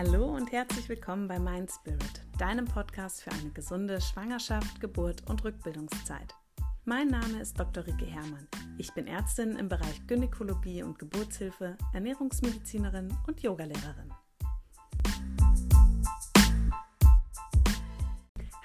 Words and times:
Hallo 0.00 0.26
und 0.26 0.52
herzlich 0.52 0.88
willkommen 0.88 1.26
bei 1.26 1.40
Mind 1.40 1.72
Spirit, 1.72 2.22
deinem 2.38 2.66
Podcast 2.66 3.20
für 3.20 3.32
eine 3.32 3.50
gesunde 3.50 4.00
Schwangerschaft, 4.00 4.80
Geburt 4.80 5.28
und 5.28 5.42
Rückbildungszeit. 5.42 6.36
Mein 6.84 7.08
Name 7.08 7.40
ist 7.40 7.58
Dr. 7.58 7.84
Rike 7.84 8.06
Herrmann. 8.06 8.46
Ich 8.78 8.94
bin 8.94 9.08
Ärztin 9.08 9.56
im 9.56 9.68
Bereich 9.68 10.06
Gynäkologie 10.06 10.84
und 10.84 11.00
Geburtshilfe, 11.00 11.76
Ernährungsmedizinerin 11.92 13.12
und 13.26 13.42
Yogalehrerin. 13.42 14.14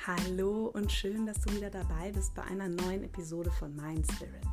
Hallo 0.06 0.68
und 0.68 0.92
schön, 0.92 1.26
dass 1.26 1.42
du 1.42 1.52
wieder 1.56 1.72
dabei 1.72 2.12
bist 2.12 2.36
bei 2.36 2.44
einer 2.44 2.70
neuen 2.70 3.04
Episode 3.04 3.50
von 3.50 3.76
Mind 3.76 4.06
Spirit. 4.12 4.46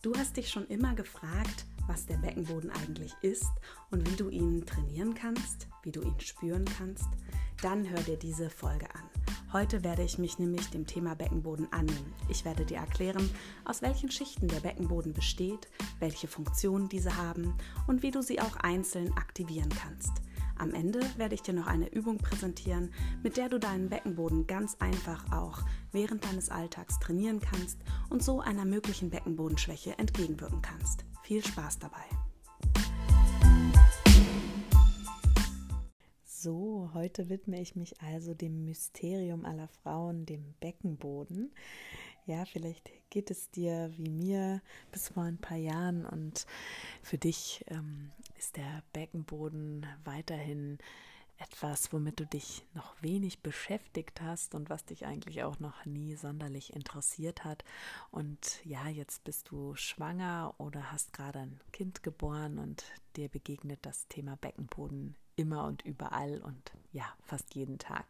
Du 0.00 0.14
hast 0.16 0.38
dich 0.38 0.48
schon 0.48 0.66
immer 0.68 0.94
gefragt, 0.94 1.66
was 1.88 2.06
der 2.06 2.18
Beckenboden 2.18 2.70
eigentlich 2.70 3.14
ist 3.22 3.50
und 3.90 4.08
wie 4.08 4.16
du 4.16 4.28
ihn 4.28 4.64
trainieren 4.64 5.14
kannst, 5.14 5.66
wie 5.82 5.90
du 5.90 6.02
ihn 6.02 6.20
spüren 6.20 6.64
kannst, 6.78 7.08
dann 7.62 7.88
hör 7.88 8.00
dir 8.02 8.16
diese 8.16 8.50
Folge 8.50 8.86
an. 8.94 9.02
Heute 9.52 9.82
werde 9.82 10.02
ich 10.02 10.18
mich 10.18 10.38
nämlich 10.38 10.68
dem 10.68 10.86
Thema 10.86 11.16
Beckenboden 11.16 11.72
annehmen. 11.72 12.12
Ich 12.28 12.44
werde 12.44 12.66
dir 12.66 12.76
erklären, 12.76 13.30
aus 13.64 13.80
welchen 13.80 14.10
Schichten 14.10 14.46
der 14.46 14.60
Beckenboden 14.60 15.14
besteht, 15.14 15.68
welche 15.98 16.28
Funktionen 16.28 16.88
diese 16.88 17.16
haben 17.16 17.54
und 17.86 18.02
wie 18.02 18.10
du 18.10 18.22
sie 18.22 18.40
auch 18.40 18.56
einzeln 18.56 19.10
aktivieren 19.16 19.70
kannst. 19.70 20.12
Am 20.58 20.74
Ende 20.74 21.00
werde 21.16 21.34
ich 21.34 21.42
dir 21.42 21.54
noch 21.54 21.68
eine 21.68 21.88
Übung 21.88 22.18
präsentieren, 22.18 22.92
mit 23.22 23.36
der 23.36 23.48
du 23.48 23.58
deinen 23.58 23.88
Beckenboden 23.88 24.46
ganz 24.46 24.76
einfach 24.80 25.32
auch 25.32 25.60
während 25.92 26.24
deines 26.24 26.50
Alltags 26.50 26.98
trainieren 26.98 27.40
kannst 27.40 27.78
und 28.10 28.22
so 28.22 28.40
einer 28.40 28.64
möglichen 28.64 29.08
Beckenbodenschwäche 29.08 29.96
entgegenwirken 29.98 30.60
kannst. 30.60 31.04
Viel 31.28 31.44
Spaß 31.44 31.78
dabei! 31.80 32.06
So, 36.24 36.88
heute 36.94 37.28
widme 37.28 37.60
ich 37.60 37.76
mich 37.76 38.00
also 38.00 38.32
dem 38.32 38.64
Mysterium 38.64 39.44
aller 39.44 39.68
Frauen, 39.68 40.24
dem 40.24 40.54
Beckenboden. 40.60 41.52
Ja, 42.24 42.46
vielleicht 42.46 42.90
geht 43.10 43.30
es 43.30 43.50
dir 43.50 43.92
wie 43.98 44.08
mir 44.08 44.62
bis 44.90 45.10
vor 45.10 45.24
ein 45.24 45.36
paar 45.36 45.58
Jahren 45.58 46.06
und 46.06 46.46
für 47.02 47.18
dich 47.18 47.62
ähm, 47.68 48.10
ist 48.38 48.56
der 48.56 48.82
Beckenboden 48.94 49.84
weiterhin 50.04 50.78
etwas, 51.38 51.92
womit 51.92 52.20
du 52.20 52.26
dich 52.26 52.64
noch 52.74 53.00
wenig 53.00 53.42
beschäftigt 53.42 54.20
hast 54.20 54.54
und 54.54 54.70
was 54.70 54.84
dich 54.84 55.06
eigentlich 55.06 55.42
auch 55.44 55.60
noch 55.60 55.84
nie 55.84 56.14
sonderlich 56.16 56.72
interessiert 56.74 57.44
hat. 57.44 57.64
Und 58.10 58.64
ja, 58.64 58.88
jetzt 58.88 59.24
bist 59.24 59.50
du 59.50 59.74
schwanger 59.74 60.54
oder 60.58 60.92
hast 60.92 61.12
gerade 61.12 61.40
ein 61.40 61.60
Kind 61.72 62.02
geboren 62.02 62.58
und 62.58 62.84
dir 63.16 63.28
begegnet 63.28 63.80
das 63.82 64.08
Thema 64.08 64.36
Beckenboden 64.36 65.14
immer 65.36 65.64
und 65.64 65.82
überall 65.82 66.40
und 66.42 66.72
ja, 66.92 67.06
fast 67.22 67.54
jeden 67.54 67.78
Tag 67.78 68.06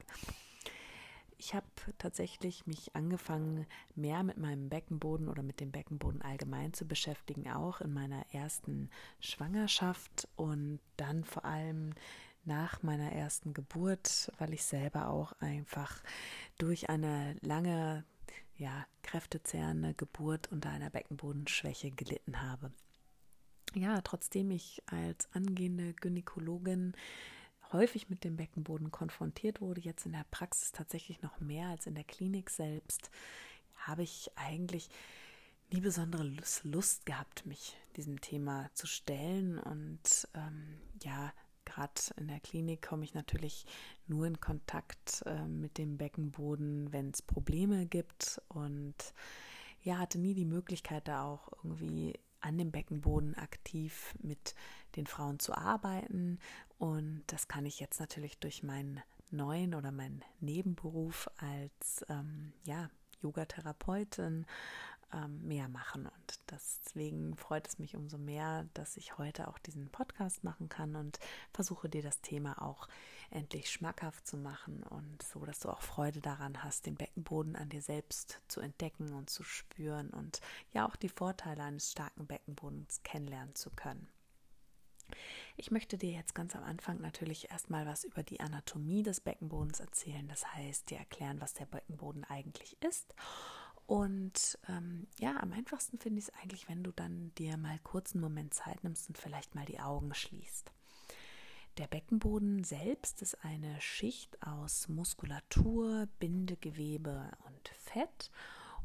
ich 1.39 1.55
habe 1.55 1.67
tatsächlich 1.99 2.67
mich 2.67 2.95
angefangen, 2.95 3.67
mehr 3.95 4.23
mit 4.25 4.39
meinem 4.39 4.69
Beckenboden 4.69 5.29
oder 5.29 5.43
mit 5.43 5.61
dem 5.61 5.71
Beckenboden 5.71 6.21
allgemein 6.21 6.75
zu 6.75 6.85
beschäftigen, 6.85 7.49
auch 7.49 7.81
in 7.81 7.95
meiner 7.95 8.25
ersten 8.33 8.91
Schwangerschaft 9.21 10.29
und 10.35 10.81
dann 10.97 11.25
vor 11.25 11.45
allem 11.45 11.95
nach 12.45 12.83
meiner 12.83 13.13
ersten 13.13 13.55
Geburt, 13.55 14.33
weil 14.39 14.55
ich 14.55 14.65
selber 14.65 15.09
auch 15.09 15.33
einfach 15.41 16.03
durch 16.59 16.89
eine 16.89 17.37
lange, 17.41 18.05
ja, 18.57 18.87
kräftezehrende 19.03 19.95
Geburt 19.95 20.51
unter 20.51 20.71
einer 20.71 20.91
Beckenbodenschwäche 20.91 21.91
gelitten 21.91 22.43
habe. 22.43 22.73
Ja, 23.75 24.01
trotzdem 24.01 24.51
ich 24.51 24.83
als 24.87 25.29
angehende 25.33 25.93
Gynäkologin 25.95 26.95
häufig 27.73 28.09
mit 28.09 28.25
dem 28.25 28.37
Beckenboden 28.37 28.91
konfrontiert 28.91 29.61
wurde, 29.61 29.81
jetzt 29.81 30.07
in 30.07 30.13
der 30.13 30.25
Praxis 30.31 30.73
tatsächlich 30.73 31.21
noch 31.23 31.39
mehr 31.41 31.69
als 31.69 31.87
in 31.87 31.95
der 31.95 32.05
Klinik 32.05 32.51
selbst, 32.51 33.11
habe 33.77 34.03
ich 34.03 34.31
eigentlich 34.37 34.89
nie 35.71 35.81
besondere 35.81 36.33
Lust 36.63 37.05
gehabt, 37.05 37.45
mich 37.47 37.77
diesem 37.97 38.21
Thema 38.21 38.71
zu 38.75 38.87
stellen. 38.87 39.59
Und 39.59 40.29
ähm, 40.35 40.79
ja, 41.03 41.33
gerade 41.69 42.01
in 42.17 42.29
der 42.29 42.41
Klinik 42.41 42.83
komme 42.83 43.05
ich 43.05 43.15
natürlich 43.15 43.67
nur 44.07 44.27
in 44.27 44.41
Kontakt 44.41 45.23
äh, 45.27 45.47
mit 45.47 45.79
dem 45.79 45.99
Beckenboden, 45.99 46.93
wenn 46.93 47.11
es 47.11 47.23
Probleme 47.23 47.87
gibt. 47.87 48.41
Und 48.49 48.95
ja, 49.83 49.99
hatte 49.99 50.19
nie 50.19 50.35
die 50.35 50.45
Möglichkeit, 50.45 51.09
da 51.09 51.25
auch 51.25 51.53
irgendwie 51.63 52.19
an 52.41 52.57
dem 52.57 52.71
Beckenboden 52.71 53.35
aktiv 53.37 54.15
mit 54.23 54.55
den 54.97 55.07
Frauen 55.07 55.39
zu 55.39 55.55
arbeiten. 55.55 56.39
Und 56.79 57.23
das 57.27 57.49
kann 57.49 57.67
ich 57.67 57.81
jetzt 57.81 58.01
natürlich 58.01 58.39
durch 58.39 58.63
meinen 58.63 59.01
neuen 59.31 59.75
oder 59.75 59.93
meinen 59.93 60.25
Nebenberuf 60.41 61.29
als 61.37 62.05
ähm, 62.09 62.53
ja, 62.65 62.91
Yogatherapeutin 63.21 64.47
ähm, 65.13 65.47
mehr 65.47 65.69
machen. 65.69 66.07
Und 66.07 66.41
deswegen 66.51 67.37
freut 67.37 67.67
es 67.67 67.79
mich 67.79 67.97
umso 67.97 68.19
mehr, 68.19 68.67
dass 68.75 68.97
ich 68.97 69.19
heute 69.19 69.49
auch 69.49 69.59
diesen 69.59 69.89
Podcast 69.91 70.45
machen 70.45 70.69
kann 70.69 70.97
und 70.97 71.19
versuche 71.53 71.89
dir 71.89 72.03
das 72.03 72.21
Thema 72.21 72.63
auch 72.63 72.89
endlich 73.31 73.71
schmackhaft 73.71 74.27
zu 74.27 74.37
machen 74.37 74.83
und 74.85 75.23
so, 75.23 75.45
dass 75.45 75.61
du 75.61 75.69
auch 75.69 75.83
Freude 75.83 76.21
daran 76.21 76.63
hast, 76.65 76.87
den 76.87 76.95
Beckenboden 76.95 77.57
an 77.57 77.69
dir 77.69 77.83
selbst 77.83 78.41
zu 78.49 78.61
entdecken 78.61 79.13
und 79.13 79.31
zu 79.31 79.45
spüren 79.45 80.11
und 80.11 80.41
ja 80.73 80.87
auch 80.87 80.97
die 80.97 81.11
Vorteile 81.11 81.63
eines 81.63 81.93
starken 81.93 82.27
Beckenbodens 82.27 83.03
kennenlernen 83.03 83.55
zu 83.55 83.71
können. 83.71 84.09
Ich 85.57 85.71
möchte 85.71 85.99
dir 85.99 86.13
jetzt 86.13 86.35
ganz 86.35 86.55
am 86.55 86.63
Anfang 86.63 87.01
natürlich 87.01 87.51
erstmal 87.51 87.87
was 87.87 88.05
über 88.05 88.23
die 88.23 88.41
Anatomie 88.41 89.03
des 89.03 89.21
Beckenbodens 89.21 89.81
erzählen. 89.81 90.29
Das 90.29 90.55
heißt, 90.55 90.91
dir 90.91 90.99
erklären, 90.99 91.41
was 91.41 91.55
der 91.55 91.67
Beckenboden 91.67 92.25
eigentlich 92.25 92.77
ist. 92.83 93.15
Und 93.89 94.59
ähm, 94.69 95.07
ja, 95.19 95.41
am 95.41 95.51
einfachsten 95.51 95.99
finde 95.99 96.19
ich 96.19 96.29
es 96.29 96.35
eigentlich, 96.43 96.69
wenn 96.69 96.85
du 96.85 96.93
dann 96.93 97.33
dir 97.39 97.57
mal 97.57 97.79
kurz 97.83 98.13
einen 98.13 98.21
Moment 98.21 98.53
Zeit 98.53 98.85
nimmst 98.85 99.09
und 99.09 99.17
vielleicht 99.17 99.55
mal 99.55 99.65
die 99.65 99.81
Augen 99.81 100.13
schließt. 100.13 100.71
Der 101.79 101.87
Beckenboden 101.87 102.65
selbst 102.65 103.23
ist 103.23 103.43
eine 103.43 103.81
Schicht 103.81 104.47
aus 104.47 104.89
Muskulatur, 104.89 106.07
Bindegewebe 106.19 107.31
und 107.47 107.69
Fett 107.69 108.31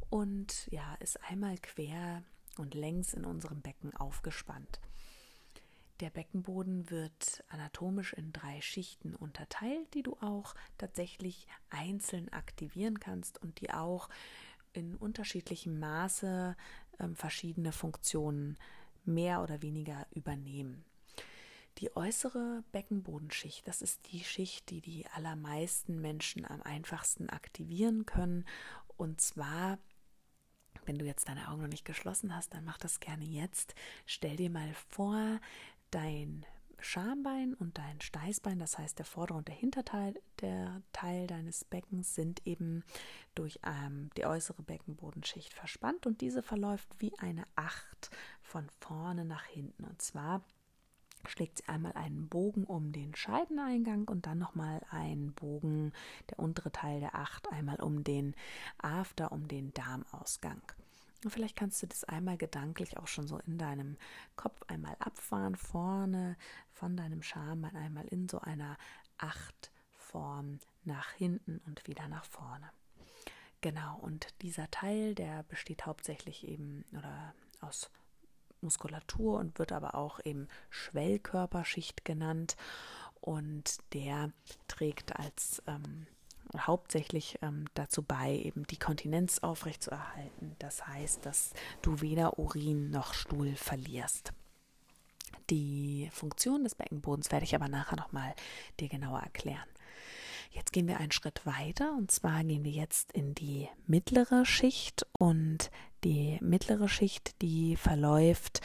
und 0.10 0.68
ja, 0.72 0.96
ist 1.02 1.22
einmal 1.24 1.58
quer 1.58 2.24
und 2.58 2.74
längs 2.74 3.14
in 3.14 3.26
unserem 3.26 3.60
Becken 3.62 3.94
aufgespannt. 3.98 4.80
Der 6.00 6.12
Beckenboden 6.12 6.90
wird 6.90 7.44
anatomisch 7.50 8.14
in 8.14 8.32
drei 8.32 8.62
Schichten 8.62 9.16
unterteilt, 9.16 9.94
die 9.94 10.04
du 10.04 10.16
auch 10.22 10.56
tatsächlich 10.78 11.48
einzeln 11.70 12.32
aktivieren 12.32 13.02
kannst 13.02 13.42
und 13.42 13.60
die 13.60 13.72
auch 13.72 14.08
in 14.74 14.96
unterschiedlichem 14.96 15.80
Maße 15.80 16.56
äh, 17.00 17.08
verschiedene 17.14 17.72
Funktionen 17.72 18.58
mehr 19.06 19.42
oder 19.42 19.62
weniger 19.62 20.08
übernehmen. 20.12 20.86
Die 21.80 21.96
äußere 21.96 22.64
Beckenbodenschicht, 22.72 23.68
das 23.68 23.82
ist 23.82 24.12
die 24.12 24.24
Schicht, 24.24 24.70
die 24.70 24.82
die 24.82 25.08
allermeisten 25.08 26.00
Menschen 26.00 26.46
am 26.46 26.62
einfachsten 26.62 27.30
aktivieren 27.30 28.06
können. 28.06 28.46
Und 28.96 29.22
zwar 29.22 29.80
wenn 30.86 30.98
du 30.98 31.06
jetzt 31.06 31.28
deine 31.30 31.50
Augen 31.50 31.62
noch 31.62 31.70
nicht 31.70 31.86
geschlossen 31.86 32.36
hast, 32.36 32.54
dann 32.54 32.66
mach 32.66 32.78
das 32.78 33.00
gerne 33.00 33.24
jetzt. 33.24 33.76
Stell 34.06 34.36
dir 34.36 34.50
mal 34.50 34.74
vor, 34.90 35.40
dein 35.92 36.46
Schambein 36.84 37.54
und 37.54 37.78
dein 37.78 38.02
Steißbein, 38.02 38.60
das 38.60 38.78
heißt 38.78 39.00
der 39.00 39.06
vordere 39.06 39.38
und 39.38 39.48
der 39.48 39.56
Hinterteil, 39.56 40.16
der 40.42 40.82
Teil 40.92 41.28
deines 41.28 41.64
Beckens 41.64 42.14
sind 42.14 42.46
eben 42.46 42.84
durch 43.36 43.60
ähm, 43.66 44.10
die 44.18 44.26
äußere 44.26 44.62
Beckenbodenschicht 44.64 45.54
verspannt 45.54 46.06
und 46.06 46.22
diese 46.22 46.44
verläuft 46.44 46.90
wie 47.00 47.18
eine 47.20 47.46
Acht 47.56 48.12
von 48.42 48.70
vorne 48.80 49.24
nach 49.26 49.46
hinten. 49.46 49.86
Und 49.86 50.02
zwar 50.02 50.44
schlägt 51.26 51.60
sie 51.60 51.68
einmal 51.70 51.94
einen 51.94 52.28
Bogen 52.28 52.66
um 52.66 52.92
den 52.92 53.16
Scheideneingang 53.16 54.08
und 54.08 54.26
dann 54.26 54.40
nochmal 54.40 54.82
einen 54.90 55.34
Bogen, 55.34 55.94
der 56.30 56.40
untere 56.40 56.72
Teil 56.72 57.00
der 57.00 57.16
Acht, 57.16 57.50
einmal 57.52 57.80
um 57.82 58.04
den 58.04 58.36
After, 58.78 59.32
um 59.32 59.48
den 59.48 59.74
Darmausgang. 59.74 60.62
Und 61.24 61.32
vielleicht 61.32 61.56
kannst 61.56 61.82
du 61.82 61.88
das 61.88 62.04
einmal 62.04 62.38
gedanklich 62.38 62.98
auch 62.98 63.08
schon 63.08 63.28
so 63.28 63.40
in 63.40 63.58
deinem 63.58 63.98
Kopf 64.36 64.62
einmal 64.68 64.96
abfahren, 65.00 65.56
vorne 65.56 66.38
von 66.72 66.98
deinem 66.98 67.22
Schambein 67.22 67.76
einmal 67.76 68.06
in 68.06 68.28
so 68.28 68.40
einer 68.40 68.78
Achtform 69.18 70.60
nach 70.84 71.12
hinten 71.12 71.62
und 71.66 71.88
wieder 71.88 72.08
nach 72.08 72.26
vorne. 72.26 72.70
Genau, 73.62 73.98
und 74.00 74.28
dieser 74.42 74.70
Teil, 74.72 75.16
der 75.16 75.44
besteht 75.44 75.86
hauptsächlich 75.86 76.46
eben 76.46 76.84
oder 76.92 77.34
aus 77.62 77.90
Muskulatur 78.60 79.40
und 79.40 79.60
wird 79.60 79.72
aber 79.72 79.96
auch 79.96 80.20
eben 80.26 80.48
Schwellkörperschicht 80.70 82.04
genannt. 82.04 82.58
Und 83.22 83.78
der 83.94 84.32
trägt 84.68 85.18
als 85.18 85.64
ähm, 85.68 86.08
hauptsächlich 86.58 87.38
ähm, 87.42 87.66
dazu 87.74 88.04
bei, 88.04 88.36
eben 88.36 88.66
die 88.68 88.78
Kontinenz 88.78 89.40
aufrechtzuerhalten. 89.40 90.56
Das 90.60 90.88
heißt, 90.88 91.26
dass 91.26 91.52
du 91.82 92.02
weder 92.02 92.40
Urin 92.40 92.90
noch 92.90 93.14
Stuhl 93.14 93.56
verlierst. 93.56 94.34
Die 95.50 96.10
Funktion 96.12 96.64
des 96.64 96.76
Beckenbodens 96.76 97.32
werde 97.32 97.46
ich 97.46 97.56
aber 97.56 97.68
nachher 97.68 97.98
nochmal 97.98 98.34
dir 98.80 98.90
genauer 98.90 99.20
erklären. 99.20 99.68
Jetzt 100.52 100.72
gehen 100.72 100.88
wir 100.88 101.00
einen 101.00 101.12
Schritt 101.12 101.46
weiter 101.46 101.96
und 101.98 102.12
zwar 102.12 102.44
gehen 102.44 102.64
wir 102.64 102.72
jetzt 102.72 103.12
in 103.12 103.34
die 103.34 103.68
mittlere 103.88 104.46
Schicht 104.46 105.06
und 105.18 105.72
die 106.04 106.38
mittlere 106.42 106.88
Schicht, 106.88 107.42
die 107.42 107.76
verläuft 107.76 108.62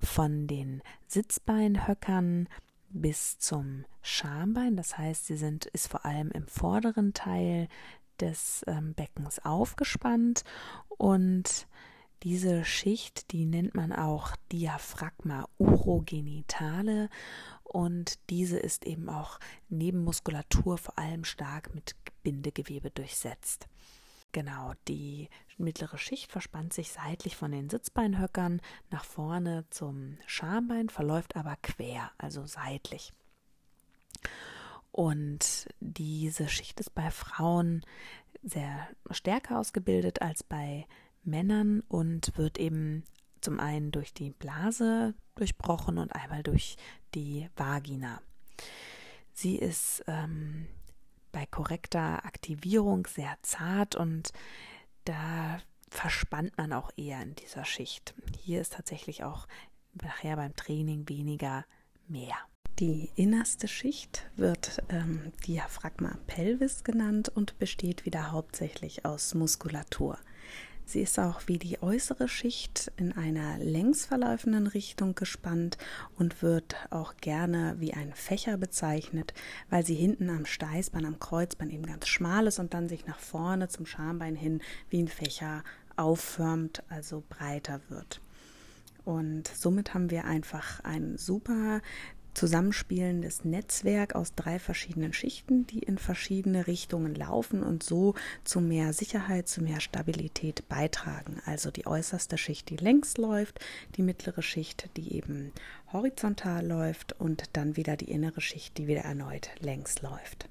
von 0.00 0.48
den 0.48 0.82
Sitzbeinhöckern 1.06 2.48
bis 2.90 3.38
zum 3.38 3.84
Schambein. 4.02 4.76
Das 4.76 4.96
heißt, 4.98 5.26
sie 5.26 5.36
sind 5.36 5.66
ist 5.66 5.88
vor 5.88 6.04
allem 6.04 6.30
im 6.30 6.46
vorderen 6.46 7.14
Teil 7.14 7.68
des 8.20 8.64
ähm, 8.66 8.94
Beckens 8.94 9.38
aufgespannt 9.44 10.44
und 10.88 11.66
diese 12.24 12.64
Schicht, 12.64 13.30
die 13.30 13.44
nennt 13.44 13.76
man 13.76 13.92
auch 13.92 14.34
Diaphragma 14.50 15.48
urogenitale 15.56 17.10
und 17.62 18.18
diese 18.28 18.58
ist 18.58 18.84
eben 18.86 19.08
auch 19.08 19.38
neben 19.68 20.02
Muskulatur 20.02 20.78
vor 20.78 20.98
allem 20.98 21.22
stark 21.22 21.74
mit 21.74 21.94
Bindegewebe 22.24 22.90
durchsetzt. 22.90 23.68
Genau, 24.32 24.72
die 24.88 25.28
mittlere 25.56 25.96
Schicht 25.98 26.30
verspannt 26.30 26.72
sich 26.72 26.92
seitlich 26.92 27.34
von 27.34 27.50
den 27.50 27.70
Sitzbeinhöckern 27.70 28.60
nach 28.90 29.04
vorne 29.04 29.64
zum 29.70 30.18
Schambein, 30.26 30.90
verläuft 30.90 31.36
aber 31.36 31.56
quer, 31.62 32.12
also 32.18 32.46
seitlich. 32.46 33.12
Und 34.92 35.68
diese 35.80 36.48
Schicht 36.48 36.80
ist 36.80 36.94
bei 36.94 37.10
Frauen 37.10 37.84
sehr 38.42 38.88
stärker 39.10 39.58
ausgebildet 39.58 40.22
als 40.22 40.42
bei 40.42 40.86
Männern 41.24 41.80
und 41.88 42.36
wird 42.36 42.58
eben 42.58 43.04
zum 43.40 43.60
einen 43.60 43.92
durch 43.92 44.12
die 44.12 44.30
Blase 44.30 45.14
durchbrochen 45.36 45.98
und 45.98 46.14
einmal 46.14 46.42
durch 46.42 46.76
die 47.14 47.48
Vagina. 47.56 48.20
Sie 49.32 49.56
ist 49.56 50.02
ähm, 50.06 50.66
bei 51.32 51.46
korrekter 51.46 52.24
Aktivierung 52.24 53.06
sehr 53.06 53.36
zart 53.42 53.94
und 53.94 54.32
da 55.04 55.60
verspannt 55.90 56.56
man 56.58 56.72
auch 56.72 56.90
eher 56.96 57.22
in 57.22 57.34
dieser 57.34 57.64
Schicht. 57.64 58.14
Hier 58.38 58.60
ist 58.60 58.74
tatsächlich 58.74 59.24
auch 59.24 59.46
nachher 59.94 60.36
beim 60.36 60.54
Training 60.54 61.08
weniger 61.08 61.64
mehr. 62.06 62.36
Die 62.78 63.10
innerste 63.16 63.66
Schicht 63.66 64.30
wird 64.36 64.82
ähm, 64.88 65.32
Diaphragma 65.46 66.16
pelvis 66.28 66.84
genannt 66.84 67.28
und 67.28 67.58
besteht 67.58 68.04
wieder 68.04 68.30
hauptsächlich 68.30 69.04
aus 69.04 69.34
Muskulatur. 69.34 70.18
Sie 70.88 71.02
ist 71.02 71.18
auch 71.18 71.42
wie 71.44 71.58
die 71.58 71.82
äußere 71.82 72.28
Schicht 72.28 72.90
in 72.96 73.12
einer 73.12 73.58
längs 73.58 74.06
verlaufenden 74.06 74.66
Richtung 74.66 75.14
gespannt 75.14 75.76
und 76.16 76.40
wird 76.40 76.76
auch 76.88 77.18
gerne 77.18 77.76
wie 77.78 77.92
ein 77.92 78.14
Fächer 78.14 78.56
bezeichnet, 78.56 79.34
weil 79.68 79.84
sie 79.84 79.94
hinten 79.94 80.30
am 80.30 80.46
Steißbein, 80.46 81.04
am 81.04 81.18
Kreuzbein 81.18 81.68
eben 81.68 81.84
ganz 81.84 82.08
schmal 82.08 82.46
ist 82.46 82.58
und 82.58 82.72
dann 82.72 82.88
sich 82.88 83.04
nach 83.04 83.18
vorne 83.18 83.68
zum 83.68 83.84
Schambein 83.84 84.34
hin 84.34 84.62
wie 84.88 85.02
ein 85.02 85.08
Fächer 85.08 85.62
aufförmt, 85.96 86.82
also 86.88 87.22
breiter 87.28 87.82
wird. 87.90 88.22
Und 89.04 89.46
somit 89.46 89.92
haben 89.92 90.10
wir 90.10 90.24
einfach 90.24 90.80
ein 90.84 91.18
super 91.18 91.82
zusammenspielendes 92.38 93.44
Netzwerk 93.44 94.14
aus 94.14 94.32
drei 94.36 94.60
verschiedenen 94.60 95.12
Schichten, 95.12 95.66
die 95.66 95.80
in 95.80 95.98
verschiedene 95.98 96.68
Richtungen 96.68 97.16
laufen 97.16 97.64
und 97.64 97.82
so 97.82 98.14
zu 98.44 98.60
mehr 98.60 98.92
Sicherheit, 98.92 99.48
zu 99.48 99.60
mehr 99.60 99.80
Stabilität 99.80 100.68
beitragen. 100.68 101.42
Also 101.46 101.72
die 101.72 101.88
äußerste 101.88 102.38
Schicht, 102.38 102.70
die 102.70 102.76
längs 102.76 103.16
läuft, 103.16 103.58
die 103.96 104.02
mittlere 104.02 104.42
Schicht, 104.42 104.88
die 104.96 105.14
eben 105.14 105.50
horizontal 105.92 106.64
läuft 106.64 107.12
und 107.18 107.42
dann 107.54 107.76
wieder 107.76 107.96
die 107.96 108.10
innere 108.12 108.40
Schicht, 108.40 108.78
die 108.78 108.86
wieder 108.86 109.02
erneut 109.02 109.50
längs 109.58 110.00
läuft. 110.00 110.48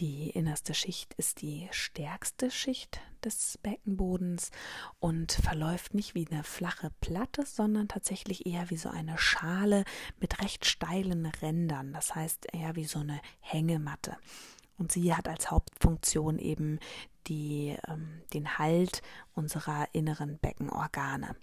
Die 0.00 0.30
innerste 0.30 0.74
Schicht 0.74 1.14
ist 1.14 1.40
die 1.40 1.68
stärkste 1.70 2.50
Schicht 2.50 3.00
des 3.24 3.58
Beckenbodens 3.62 4.50
und 4.98 5.30
verläuft 5.30 5.94
nicht 5.94 6.16
wie 6.16 6.26
eine 6.28 6.42
flache 6.42 6.90
Platte, 7.00 7.46
sondern 7.46 7.86
tatsächlich 7.86 8.44
eher 8.44 8.70
wie 8.70 8.76
so 8.76 8.88
eine 8.88 9.18
Schale 9.18 9.84
mit 10.18 10.42
recht 10.42 10.64
steilen 10.66 11.26
Rändern. 11.26 11.92
Das 11.92 12.14
heißt 12.14 12.48
eher 12.52 12.74
wie 12.74 12.84
so 12.84 12.98
eine 12.98 13.20
Hängematte. 13.40 14.16
Und 14.78 14.90
sie 14.90 15.14
hat 15.14 15.28
als 15.28 15.52
Hauptfunktion 15.52 16.40
eben 16.40 16.80
die, 17.28 17.76
ähm, 17.86 18.22
den 18.32 18.58
Halt 18.58 19.00
unserer 19.34 19.86
inneren 19.92 20.38
Beckenorgane 20.38 21.36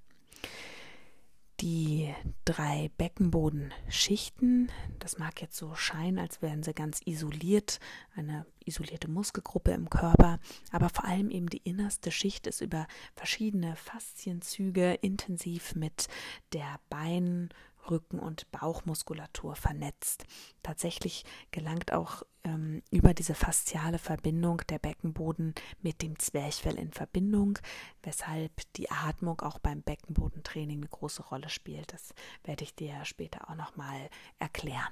die 1.62 2.14
drei 2.44 2.90
Beckenbodenschichten. 2.98 4.72
Das 5.00 5.18
mag 5.18 5.42
jetzt 5.42 5.58
so 5.58 5.76
scheinen, 5.76 6.18
als 6.20 6.42
wären 6.42 6.64
sie 6.64 6.74
ganz 6.74 7.02
isoliert, 7.06 7.80
eine 8.16 8.46
isolierte 8.66 9.10
Muskelgruppe 9.10 9.72
im 9.72 9.90
Körper, 9.90 10.40
aber 10.72 10.90
vor 10.90 11.06
allem 11.06 11.30
eben 11.30 11.48
die 11.48 11.62
innerste 11.64 12.12
Schicht 12.12 12.48
ist 12.48 12.62
über 12.62 12.88
verschiedene 13.16 13.76
Faszienzüge 13.76 14.94
intensiv 14.96 15.76
mit 15.76 16.08
der 16.54 16.80
Bein- 16.90 17.50
Rücken- 17.90 18.20
und 18.20 18.50
Bauchmuskulatur 18.52 19.56
vernetzt. 19.56 20.26
Tatsächlich 20.64 21.26
gelangt 21.52 21.94
auch 21.94 22.24
ähm, 22.44 22.82
über 22.92 23.14
diese 23.14 23.36
fasziale 23.36 24.00
Verbindung 24.00 24.62
der 24.70 24.80
Beckenboden 24.80 25.54
mit 25.82 26.02
dem 26.02 26.18
Zwerchfell 26.20 26.78
in 26.78 26.92
Verbindung, 26.92 27.60
weshalb 28.04 28.52
die 28.74 28.90
Atmung 28.90 29.42
auch 29.42 29.60
beim 29.60 29.82
Beckenbodentraining 29.82 30.80
eine 30.80 30.88
große 30.88 31.24
Rolle 31.24 31.50
spielt. 31.50 31.94
Das 31.94 32.14
werde 32.44 32.64
ich 32.64 32.76
dir 32.76 33.06
später 33.06 33.50
auch 33.50 33.56
nochmal 33.56 34.10
erklären. 34.40 34.92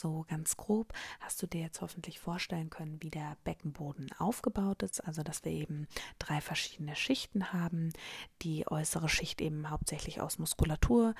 So 0.00 0.24
ganz 0.30 0.56
grob 0.56 0.94
hast 1.20 1.42
du 1.42 1.46
dir 1.46 1.60
jetzt 1.60 1.82
hoffentlich 1.82 2.20
vorstellen 2.20 2.70
können, 2.70 3.02
wie 3.02 3.10
der 3.10 3.36
Beckenboden 3.44 4.10
aufgebaut 4.18 4.82
ist. 4.82 5.06
Also, 5.06 5.22
dass 5.22 5.44
wir 5.44 5.52
eben 5.52 5.86
drei 6.18 6.40
verschiedene 6.40 6.96
Schichten 6.96 7.52
haben. 7.52 7.92
Die 8.40 8.66
äußere 8.66 9.10
Schicht 9.10 9.42
eben 9.42 9.68
hauptsächlich 9.68 10.22
aus 10.22 10.38
Muskulatur, 10.38 11.14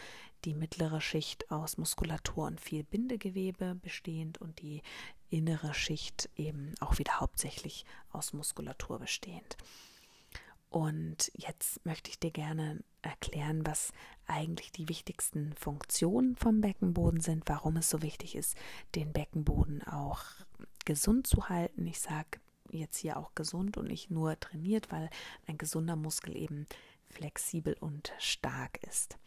die 0.46 0.54
mittlere 0.54 1.02
Schicht 1.02 1.50
aus 1.50 1.76
Muskulatur 1.76 2.46
und 2.46 2.58
viel 2.58 2.82
Bindegewebe 2.82 3.74
bestehend 3.74 4.40
und 4.40 4.62
die 4.62 4.80
innere 5.28 5.74
Schicht 5.74 6.30
eben 6.36 6.72
auch 6.80 6.98
wieder 6.98 7.20
hauptsächlich 7.20 7.84
aus 8.12 8.32
Muskulatur 8.32 8.98
bestehend. 8.98 9.58
Und 10.70 11.32
jetzt 11.34 11.84
möchte 11.84 12.10
ich 12.10 12.20
dir 12.20 12.30
gerne 12.30 12.82
erklären, 13.02 13.66
was 13.66 13.92
eigentlich 14.26 14.70
die 14.70 14.88
wichtigsten 14.88 15.52
Funktionen 15.54 16.36
vom 16.36 16.60
Beckenboden 16.60 17.20
sind, 17.20 17.42
warum 17.46 17.76
es 17.76 17.90
so 17.90 18.02
wichtig 18.02 18.36
ist, 18.36 18.56
den 18.94 19.12
Beckenboden 19.12 19.82
auch 19.82 20.22
gesund 20.84 21.26
zu 21.26 21.48
halten. 21.48 21.86
Ich 21.88 22.00
sage 22.00 22.38
jetzt 22.70 22.98
hier 22.98 23.16
auch 23.16 23.34
gesund 23.34 23.76
und 23.76 23.88
nicht 23.88 24.12
nur 24.12 24.38
trainiert, 24.38 24.92
weil 24.92 25.10
ein 25.46 25.58
gesunder 25.58 25.96
Muskel 25.96 26.36
eben 26.36 26.66
flexibel 27.08 27.76
und 27.80 28.12
stark 28.18 28.80
ist. 28.84 29.18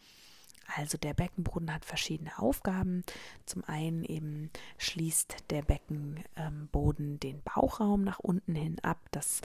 Also 0.76 0.98
der 0.98 1.14
Beckenboden 1.14 1.72
hat 1.72 1.84
verschiedene 1.84 2.38
Aufgaben. 2.38 3.04
Zum 3.46 3.64
einen 3.64 4.04
eben 4.04 4.50
schließt 4.78 5.36
der 5.50 5.62
Beckenboden 5.62 7.20
den 7.20 7.42
Bauchraum 7.42 8.02
nach 8.02 8.18
unten 8.18 8.54
hin 8.54 8.78
ab. 8.82 8.98
Das 9.10 9.40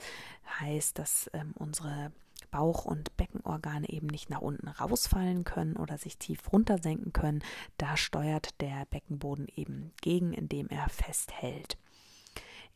heißt, 0.60 0.98
dass 0.98 1.30
ähm, 1.32 1.52
unsere 1.56 2.12
Bauch- 2.50 2.84
und 2.84 3.16
Beckenorgane 3.16 3.88
eben 3.88 4.08
nicht 4.08 4.30
nach 4.30 4.40
unten 4.40 4.68
rausfallen 4.68 5.44
können 5.44 5.76
oder 5.76 5.98
sich 5.98 6.18
tief 6.18 6.52
runtersenken 6.52 7.12
können. 7.12 7.42
Da 7.78 7.96
steuert 7.96 8.60
der 8.60 8.86
Beckenboden 8.86 9.46
eben 9.54 9.92
gegen, 10.00 10.32
indem 10.32 10.68
er 10.68 10.88
festhält. 10.88 11.76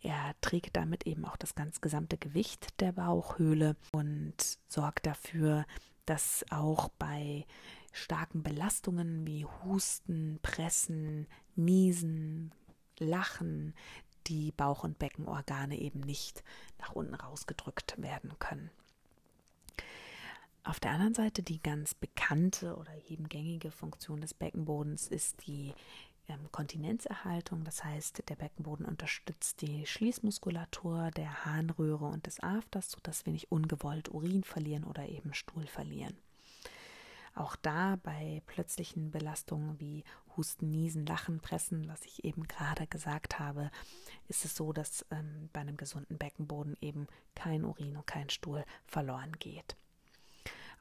Er 0.02 0.34
trägt 0.42 0.76
damit 0.76 1.06
eben 1.06 1.24
auch 1.24 1.36
das 1.36 1.54
ganz 1.54 1.80
gesamte 1.80 2.18
Gewicht 2.18 2.78
der 2.80 2.92
Bauchhöhle 2.92 3.74
und 3.90 4.34
sorgt 4.68 5.06
dafür, 5.06 5.64
dass 6.04 6.44
auch 6.50 6.90
bei 6.98 7.46
starken 7.94 8.42
Belastungen 8.42 9.26
wie 9.26 9.46
Husten, 9.46 10.38
Pressen, 10.42 11.26
Niesen, 11.56 12.52
Lachen 12.98 13.74
die 14.26 14.52
Bauch- 14.52 14.84
und 14.84 14.98
Beckenorgane 14.98 15.78
eben 15.78 16.00
nicht 16.00 16.42
nach 16.78 16.92
unten 16.92 17.14
rausgedrückt 17.14 18.00
werden 18.00 18.38
können. 18.38 18.70
Auf 20.64 20.80
der 20.80 20.92
anderen 20.92 21.14
Seite 21.14 21.42
die 21.42 21.62
ganz 21.62 21.94
bekannte 21.94 22.76
oder 22.76 22.92
eben 23.08 23.28
gängige 23.28 23.70
Funktion 23.70 24.22
des 24.22 24.32
Beckenbodens 24.32 25.08
ist 25.08 25.46
die 25.46 25.74
ähm, 26.26 26.50
Kontinenzerhaltung. 26.52 27.64
Das 27.64 27.84
heißt, 27.84 28.28
der 28.28 28.36
Beckenboden 28.36 28.86
unterstützt 28.86 29.60
die 29.60 29.86
Schließmuskulatur 29.86 31.10
der 31.10 31.44
Harnröhre 31.44 32.06
und 32.06 32.26
des 32.26 32.40
Afters, 32.40 32.90
sodass 32.90 33.26
wir 33.26 33.34
nicht 33.34 33.52
ungewollt 33.52 34.08
Urin 34.08 34.42
verlieren 34.42 34.84
oder 34.84 35.06
eben 35.06 35.34
Stuhl 35.34 35.66
verlieren. 35.66 36.16
Auch 37.34 37.56
da 37.56 37.96
bei 38.02 38.42
plötzlichen 38.46 39.10
Belastungen 39.10 39.80
wie 39.80 40.04
Husten, 40.36 40.70
Niesen, 40.70 41.04
Lachen, 41.04 41.40
Pressen, 41.40 41.88
was 41.88 42.04
ich 42.04 42.24
eben 42.24 42.44
gerade 42.44 42.86
gesagt 42.86 43.38
habe, 43.38 43.70
ist 44.28 44.44
es 44.44 44.54
so, 44.54 44.72
dass 44.72 45.04
ähm, 45.10 45.48
bei 45.52 45.60
einem 45.60 45.76
gesunden 45.76 46.16
Beckenboden 46.16 46.76
eben 46.80 47.08
kein 47.34 47.64
Urin 47.64 47.96
und 47.96 48.06
kein 48.06 48.30
Stuhl 48.30 48.64
verloren 48.86 49.32
geht. 49.38 49.76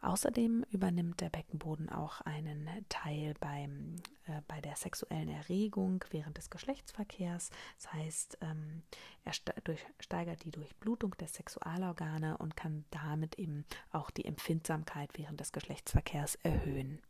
Außerdem 0.04 0.66
übernimmt 0.70 1.22
der 1.22 1.30
Beckenboden 1.30 1.90
auch 1.90 2.20
einen 2.22 2.70
Teil 2.90 3.36
beim, 3.40 3.96
äh, 4.28 4.42
bei 4.50 4.60
der 4.60 4.76
sexuellen 4.76 5.30
Erregung 5.30 6.04
während 6.12 6.38
des 6.38 6.50
Geschlechtsverkehrs. 6.50 7.52
Das 7.78 7.94
heißt, 7.94 8.38
ähm, 8.42 8.84
er 9.24 9.32
steigert 9.32 10.44
die 10.44 10.52
Durchblutung 10.52 11.16
der 11.22 11.30
Sexualorgane 11.30 12.38
und 12.38 12.58
kann 12.58 12.84
damit 12.92 13.40
eben 13.40 13.64
auch 13.92 14.12
die 14.12 14.26
Empfindsamkeit 14.26 15.10
während 15.14 15.40
des 15.40 15.54
Geschlechtsverkehrs 15.54 16.36
erhöhen. 16.44 17.02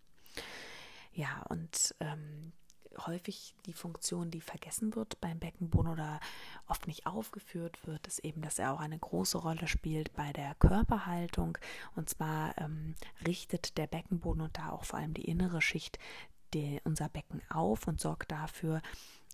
Ja, 1.13 1.41
und 1.49 1.95
ähm, 1.99 2.53
häufig 3.05 3.55
die 3.65 3.73
Funktion, 3.73 4.31
die 4.31 4.41
vergessen 4.41 4.95
wird 4.95 5.19
beim 5.21 5.39
Beckenboden 5.39 5.91
oder 5.91 6.19
oft 6.67 6.87
nicht 6.87 7.05
aufgeführt 7.05 7.85
wird, 7.85 8.07
ist 8.07 8.19
eben, 8.19 8.41
dass 8.41 8.59
er 8.59 8.73
auch 8.73 8.79
eine 8.79 8.97
große 8.97 9.37
Rolle 9.37 9.67
spielt 9.67 10.13
bei 10.13 10.31
der 10.33 10.55
Körperhaltung. 10.55 11.57
Und 11.95 12.09
zwar 12.09 12.57
ähm, 12.57 12.95
richtet 13.25 13.77
der 13.77 13.87
Beckenboden 13.87 14.41
und 14.41 14.57
da 14.57 14.69
auch 14.69 14.83
vor 14.83 14.99
allem 14.99 15.13
die 15.13 15.25
innere 15.25 15.61
Schicht 15.61 15.99
die, 16.53 16.79
unser 16.83 17.09
Becken 17.09 17.41
auf 17.49 17.87
und 17.87 17.99
sorgt 17.99 18.31
dafür, 18.31 18.81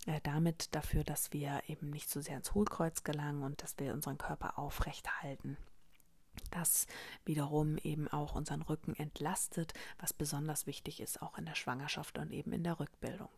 äh, 0.06 0.20
damit 0.22 0.74
dafür, 0.74 1.04
dass 1.04 1.32
wir 1.32 1.62
eben 1.68 1.90
nicht 1.90 2.08
so 2.08 2.20
sehr 2.20 2.36
ins 2.36 2.54
Hohlkreuz 2.54 3.04
gelangen 3.04 3.42
und 3.42 3.62
dass 3.62 3.78
wir 3.78 3.92
unseren 3.92 4.18
Körper 4.18 4.58
aufrecht 4.58 5.22
halten 5.22 5.56
das 6.50 6.86
wiederum 7.24 7.78
eben 7.78 8.08
auch 8.08 8.34
unseren 8.34 8.62
Rücken 8.62 8.94
entlastet, 8.94 9.74
was 9.98 10.12
besonders 10.12 10.66
wichtig 10.66 11.00
ist, 11.00 11.22
auch 11.22 11.38
in 11.38 11.46
der 11.46 11.54
Schwangerschaft 11.54 12.18
und 12.18 12.32
eben 12.32 12.52
in 12.52 12.64
der 12.64 12.80
Rückbildung. 12.80 13.30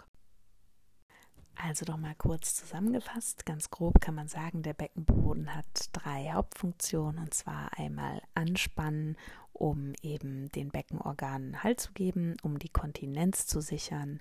Also 1.65 1.85
noch 1.87 1.97
mal 1.97 2.17
kurz 2.17 2.57
zusammengefasst, 2.57 3.47
ganz 3.47 3.71
grob 3.71 4.01
kann 4.01 4.17
man 4.17 4.27
sagen, 4.27 4.65
der 4.65 4.73
Beckenboden 4.73 5.55
hat 5.55 5.91
drei 5.93 6.33
Hauptfunktionen 6.33 7.21
und 7.21 7.35
zwar 7.35 7.79
einmal 7.79 8.21
anspannen, 8.35 9.17
um 9.53 9.93
eben 10.03 10.51
den 10.51 10.71
Beckenorganen 10.71 11.63
Halt 11.63 11.79
zu 11.79 11.93
geben, 11.93 12.35
um 12.43 12.59
die 12.59 12.69
Kontinenz 12.69 13.47
zu 13.47 13.61
sichern 13.61 14.21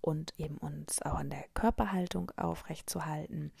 und 0.00 0.32
eben 0.38 0.56
uns 0.56 1.02
auch 1.02 1.20
in 1.20 1.28
der 1.28 1.44
Körperhaltung 1.52 2.30
aufrechtzuhalten. 2.38 3.52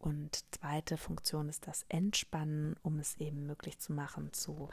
Und 0.00 0.44
zweite 0.54 0.96
Funktion 0.96 1.50
ist 1.50 1.66
das 1.66 1.84
Entspannen, 1.90 2.74
um 2.82 2.98
es 2.98 3.18
eben 3.18 3.46
möglich 3.46 3.78
zu 3.78 3.92
machen, 3.92 4.32
zu 4.32 4.70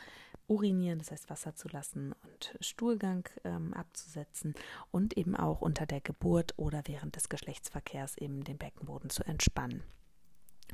urinieren, 0.47 0.99
das 0.99 1.11
heißt 1.11 1.29
Wasser 1.29 1.53
zu 1.53 1.67
lassen 1.67 2.13
und 2.23 2.55
Stuhlgang 2.61 3.27
ähm, 3.43 3.73
abzusetzen 3.73 4.55
und 4.89 5.17
eben 5.17 5.35
auch 5.35 5.59
unter 5.59 5.85
der 5.85 5.99
Geburt 5.99 6.53
oder 6.55 6.81
während 6.85 7.17
des 7.17 7.27
Geschlechtsverkehrs 7.27 8.17
eben 8.17 8.45
den 8.45 8.57
Beckenboden 8.57 9.09
zu 9.09 9.25
entspannen. 9.25 9.83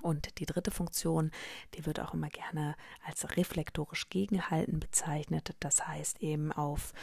Und 0.04 0.40
die 0.40 0.46
dritte 0.46 0.70
Funktion, 0.70 1.32
die 1.74 1.88
wird 1.88 2.00
auch 2.00 2.14
immer 2.14 2.30
gerne 2.30 2.76
als 3.04 3.36
reflektorisch 3.36 4.10
gegenhalten 4.10 4.80
bezeichnet. 4.80 5.56
Das 5.62 5.88
heißt 5.88 6.22
eben 6.22 6.52
auf 6.52 6.94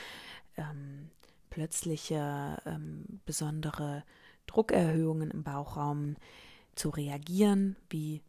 ähm, 0.57 1.11
plötzliche 1.51 2.63
ähm, 2.65 3.21
besondere 3.25 4.05
Druckerhöhungen 4.47 5.33
im 5.33 5.43
Bauchraum 5.43 6.17
zu 6.75 6.91
reagieren, 6.91 7.77
wie 7.89 8.23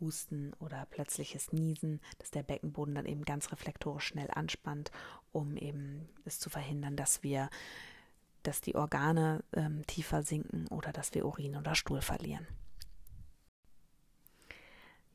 Husten 0.00 0.52
oder 0.58 0.86
plötzliches 0.86 1.52
Niesen, 1.52 2.00
dass 2.18 2.30
der 2.30 2.42
Beckenboden 2.42 2.94
dann 2.94 3.06
eben 3.06 3.24
ganz 3.24 3.52
reflektorisch 3.52 4.06
schnell 4.06 4.30
anspannt, 4.30 4.90
um 5.30 5.56
eben 5.56 6.08
es 6.24 6.38
zu 6.38 6.50
verhindern, 6.50 6.96
dass 6.96 7.22
wir, 7.22 7.48
dass 8.42 8.60
die 8.60 8.74
Organe 8.74 9.44
ähm, 9.52 9.86
tiefer 9.86 10.22
sinken 10.22 10.66
oder 10.68 10.92
dass 10.92 11.14
wir 11.14 11.24
Urin 11.24 11.56
oder 11.56 11.74
Stuhl 11.74 12.02
verlieren. 12.02 12.46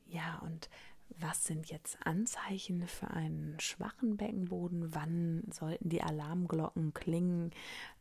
Ja, 0.06 0.38
und 0.38 0.70
was 1.18 1.44
sind 1.44 1.68
jetzt 1.70 1.98
Anzeichen 2.06 2.86
für 2.86 3.10
einen 3.10 3.58
schwachen 3.60 4.16
Beckenboden? 4.16 4.94
Wann 4.94 5.42
sollten 5.50 5.88
die 5.88 6.02
Alarmglocken 6.02 6.94
klingen? 6.94 7.50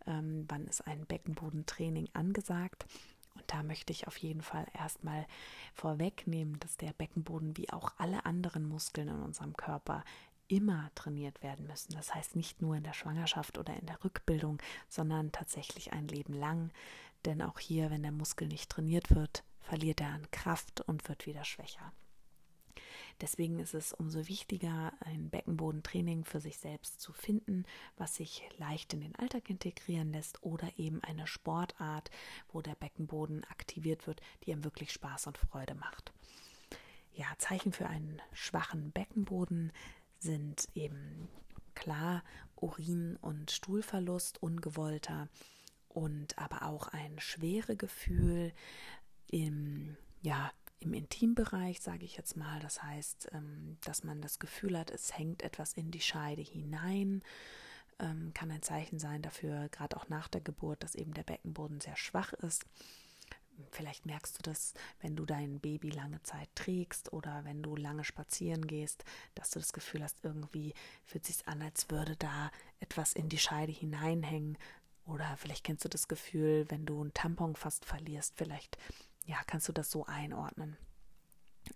Ähm, 0.06 0.46
wann 0.48 0.68
ist 0.68 0.86
ein 0.88 1.06
Beckenbodentraining 1.06 2.10
angesagt? 2.14 2.86
Da 3.48 3.64
möchte 3.64 3.92
ich 3.92 4.08
auf 4.08 4.18
jeden 4.18 4.42
Fall 4.42 4.68
erstmal 4.74 5.26
vorwegnehmen, 5.74 6.60
dass 6.60 6.78
der 6.78 6.94
Beckenboden 6.94 7.58
wie 7.58 7.72
auch 7.72 7.94
alle 7.98 8.26
anderen 8.26 8.68
Muskeln 8.68 9.08
in 9.08 9.22
unserem 9.22 9.56
Körper 9.56 10.04
immer 10.48 10.92
trainiert 10.96 11.42
werden 11.44 11.68
müssen. 11.68 11.94
Das 11.94 12.14
heißt 12.14 12.36
nicht 12.36 12.62
nur 12.62 12.76
in 12.76 12.84
der 12.84 12.94
Schwangerschaft 12.94 13.58
oder 13.58 13.76
in 13.76 13.86
der 13.86 14.04
Rückbildung, 14.04 14.62
sondern 14.88 15.32
tatsächlich 15.32 15.94
ein 15.94 16.08
Leben 16.08 16.34
lang. 16.34 16.72
Denn 17.26 17.42
auch 17.42 17.60
hier, 17.60 17.90
wenn 17.90 18.04
der 18.04 18.12
Muskel 18.12 18.48
nicht 18.48 18.70
trainiert 18.70 19.14
wird, 19.14 19.44
verliert 19.60 20.02
er 20.02 20.10
an 20.10 20.30
Kraft 20.32 20.82
und 20.82 21.08
wird 21.10 21.26
wieder 21.26 21.44
schwächer. 21.44 21.92
Deswegen 23.20 23.60
ist 23.60 23.74
es 23.74 23.94
umso 23.94 24.28
wichtiger, 24.28 24.94
ein 25.00 25.30
Beckenbodentraining 25.30 26.24
für 26.24 26.40
sich 26.40 26.58
selbst 26.58 27.02
zu 27.02 27.14
finden, 27.14 27.66
was 27.96 28.16
sich 28.16 28.48
leicht 28.58 28.94
in 28.94 29.02
den 29.02 29.16
Alltag 29.16 29.50
integrieren 29.50 30.12
lässt 30.12 30.44
oder 30.44 30.70
eben 30.78 31.04
eine 31.04 31.26
Sportart, 31.26 32.12
wo 32.50 32.62
der 32.62 32.76
Beckenboden 32.76 33.44
aktiviert 33.46 34.06
wird, 34.06 34.22
die 34.44 34.52
ihm 34.52 34.64
wirklich 34.64 34.92
Spaß 34.92 35.28
und 35.28 35.38
Freude 35.38 35.74
macht. 35.74 36.14
Ja, 37.14 37.26
Zeichen 37.40 37.74
für 37.74 37.88
einen 37.88 38.22
schwachen 38.34 38.92
Beckenboden 38.92 39.72
sind 40.20 40.68
eben 40.76 41.28
klar 41.74 42.24
Urin- 42.56 43.18
und 43.18 43.50
Stuhlverlust, 43.50 44.42
ungewollter 44.44 45.28
und 45.90 46.38
aber 46.38 46.64
auch 46.64 46.88
ein 46.90 47.20
schwere 47.20 47.76
Gefühl 47.76 48.54
im 49.28 49.98
ja, 50.22 50.52
im 50.80 50.94
Intimbereich, 50.94 51.82
sage 51.82 52.06
ich 52.06 52.18
jetzt 52.18 52.38
mal. 52.38 52.60
Das 52.60 52.84
heißt, 52.84 53.30
ähm, 53.34 53.78
dass 53.84 54.04
man 54.04 54.22
das 54.22 54.40
Gefühl 54.40 54.78
hat, 54.78 54.92
es 54.92 55.18
hängt 55.18 55.42
etwas 55.42 55.74
in 55.74 55.92
die 55.92 56.02
Scheide 56.02 56.42
hinein. 56.42 57.24
Ähm, 58.00 58.32
kann 58.34 58.52
ein 58.52 58.62
Zeichen 58.62 59.00
sein 59.00 59.22
dafür, 59.22 59.70
gerade 59.70 59.98
auch 59.98 60.08
nach 60.08 60.28
der 60.28 60.42
Geburt, 60.42 60.84
dass 60.84 60.94
eben 60.96 61.14
der 61.14 61.24
Beckenboden 61.24 61.82
sehr 61.82 61.98
schwach 61.98 62.34
ist. 62.34 62.66
Vielleicht 63.72 64.06
merkst 64.06 64.38
du 64.38 64.44
das, 64.44 64.76
wenn 65.02 65.16
du 65.16 65.26
dein 65.26 65.60
Baby 65.60 65.90
lange 65.90 66.22
Zeit 66.22 66.50
trägst 66.54 67.12
oder 67.12 67.44
wenn 67.44 67.64
du 67.64 67.76
lange 67.76 68.04
spazieren 68.04 68.68
gehst, 68.68 69.04
dass 69.34 69.50
du 69.50 69.60
das 69.60 69.74
Gefühl 69.74 70.04
hast, 70.04 70.18
irgendwie 70.22 70.76
fühlt 71.06 71.26
sich 71.26 71.48
an, 71.48 71.64
als 71.64 71.90
würde 71.90 72.16
da 72.18 72.52
etwas 72.80 73.14
in 73.14 73.30
die 73.30 73.40
Scheide 73.40 73.72
hineinhängen. 73.72 74.60
Oder 75.06 75.38
vielleicht 75.38 75.64
kennst 75.64 75.86
du 75.86 75.90
das 75.90 76.08
Gefühl, 76.08 76.66
wenn 76.70 76.86
du 76.86 77.02
einen 77.02 77.14
Tampon 77.16 77.56
fast 77.56 77.86
verlierst, 77.86 78.36
vielleicht 78.36 78.78
ja, 79.28 79.38
kannst 79.46 79.68
du 79.70 79.74
das 79.74 79.92
so 79.92 80.06
einordnen. 80.06 80.78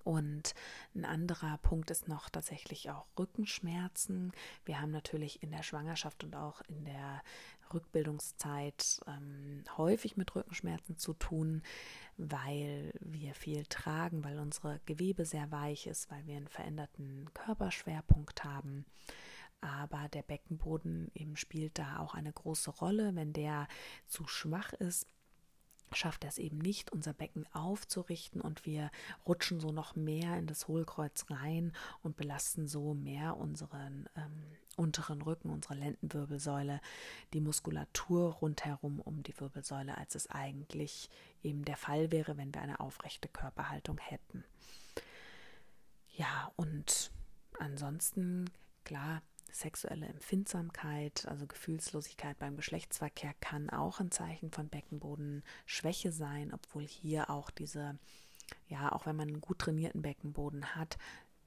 Und 0.03 0.55
ein 0.96 1.03
anderer 1.03 1.58
Punkt 1.58 1.91
ist 1.91 2.08
noch 2.08 2.29
tatsächlich 2.29 2.89
auch 2.89 3.05
Rückenschmerzen. 3.20 4.31
Wir 4.65 4.79
haben 4.79 4.91
natürlich 4.91 5.43
in 5.43 5.51
der 5.51 5.63
Schwangerschaft 5.63 6.24
und 6.24 6.36
auch 6.36 6.62
in 6.70 6.86
der 6.86 7.22
Rückbildungszeit 7.74 9.01
ähm, 9.08 9.63
häufig 9.77 10.17
mit 10.17 10.34
Rückenschmerzen 10.36 10.98
zu 10.98 11.13
tun, 11.13 11.62
weil 12.17 12.93
wir 13.00 13.34
viel 13.34 13.65
tragen, 13.65 14.24
weil 14.24 14.39
unsere 14.39 14.79
Gewebe 14.86 15.25
sehr 15.25 15.51
weich 15.51 15.88
ist, 15.88 16.10
weil 16.10 16.25
wir 16.25 16.38
einen 16.38 16.48
veränderten 16.48 17.29
Körperschwerpunkt 17.34 18.43
haben. 18.43 18.86
Aber 19.62 20.10
der 20.10 20.24
Beckenboden 20.24 21.12
eben 21.13 21.38
spielt 21.38 21.77
da 21.77 22.00
auch 22.00 22.15
eine 22.15 22.34
große 22.34 22.72
Rolle. 22.72 23.15
Wenn 23.15 23.31
der 23.31 23.67
zu 24.08 24.25
schwach 24.25 24.74
ist, 24.74 25.05
schafft 25.93 26.24
er 26.24 26.29
es 26.29 26.38
eben 26.38 26.57
nicht, 26.57 26.91
unser 26.91 27.13
Becken 27.13 27.45
aufzurichten 27.53 28.41
und 28.41 28.65
wir 28.65 28.91
rutschen 29.25 29.60
so 29.60 29.71
noch 29.71 29.95
mehr 29.95 30.38
in 30.38 30.48
das 30.48 30.67
Hohlkreuz 30.67 31.25
rein 31.29 31.74
und 32.01 32.17
belasten 32.17 32.67
so 32.67 32.93
mehr 32.93 33.38
unseren 33.38 34.10
ähm, 34.15 34.43
unteren 34.77 35.21
Rücken, 35.21 35.50
unsere 35.50 35.75
Lendenwirbelsäule, 35.75 36.81
die 37.33 37.41
Muskulatur 37.41 38.33
rundherum 38.33 39.00
um 39.00 39.24
die 39.24 39.38
Wirbelsäule, 39.39 39.98
als 39.98 40.15
es 40.15 40.29
eigentlich 40.29 41.10
eben 41.43 41.65
der 41.65 41.77
Fall 41.77 42.12
wäre, 42.12 42.38
wenn 42.38 42.53
wir 42.53 42.62
eine 42.62 42.79
aufrechte 42.79 43.27
Körperhaltung 43.27 43.98
hätten. 43.98 44.43
Ja, 46.15 46.51
und 46.55 47.12
ansonsten, 47.60 48.50
klar, 48.83 49.21
Sexuelle 49.51 50.08
Empfindsamkeit, 50.08 51.25
also 51.27 51.48
Gefühlslosigkeit 51.48 52.38
beim 52.39 52.55
Geschlechtsverkehr, 52.55 53.34
kann 53.39 53.70
auch 53.70 54.00
ein 54.00 54.12
Zeichen 54.12 54.51
von 54.51 54.70
Beckenbodenschwäche 54.70 56.12
sein, 56.12 56.53
obwohl 56.53 56.88
hier 56.88 57.29
auch 57.29 57.50
diese, 57.50 57.98
ja, 58.67 58.91
auch 58.91 59.05
wenn 59.05 59.15
man 59.15 59.27
einen 59.27 59.41
gut 59.41 59.60
trainierten 59.60 60.01
Beckenboden 60.01 60.75
hat, 60.75 60.98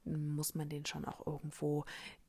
muss 0.03 0.55
man 0.55 0.69
den 0.69 0.85
schon 0.85 1.05
auch 1.05 1.25
irgendwo 1.25 1.85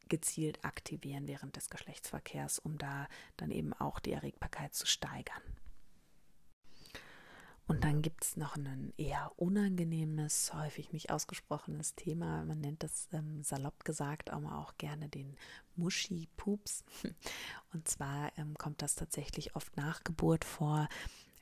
gezielt 0.09 0.65
aktivieren 0.65 1.27
während 1.27 1.57
des 1.57 1.69
Geschlechtsverkehrs, 1.69 2.59
um 2.59 2.79
da 2.79 3.09
dann 3.37 3.51
eben 3.51 3.73
auch 3.73 3.99
die 3.99 4.13
Erregbarkeit 4.13 4.75
zu 4.75 4.87
steigern. 4.87 5.43
Und 7.69 7.83
dann 7.83 8.01
gibt 8.01 8.23
es 8.23 8.37
noch 8.37 8.57
ein 8.57 8.93
eher 8.97 9.33
unangenehmes, 9.37 10.55
häufig 10.55 10.93
nicht 10.93 11.11
ausgesprochenes 11.11 11.97
Thema. 11.97 12.45
Man 12.45 12.61
nennt 12.61 12.85
das 12.85 13.09
ähm, 13.13 13.43
salopp 13.43 13.85
gesagt 13.85 14.31
aber 14.31 14.59
auch 14.59 14.77
gerne 14.79 15.09
den 15.09 15.37
Muschi-Pups. 15.75 16.85
Und 17.73 17.89
zwar 17.89 18.31
ähm, 18.39 18.55
kommt 18.57 18.83
das 18.83 18.95
tatsächlich 18.95 19.57
oft 19.57 19.77
nach 19.77 20.05
Geburt 20.05 20.45
vor, 20.45 20.89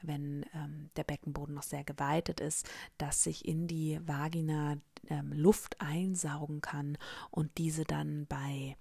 wenn 0.01 0.47
ähm, 0.55 0.91
der 0.97 1.05
Beckenboden 1.05 1.55
noch 1.55 1.63
sehr 1.63 1.85
geweitet 1.85 2.41
ist, 2.41 2.69
dass 2.97 3.23
sich 3.23 3.47
in 3.47 3.67
die 3.67 4.01
Vagina 4.07 4.79
ähm, 5.09 5.33
Luft 5.33 5.81
einsaugen 5.81 6.63
kann 6.63 6.97
und 7.31 7.59
diese 7.59 7.85
dann 7.85 8.27
bei 8.27 8.77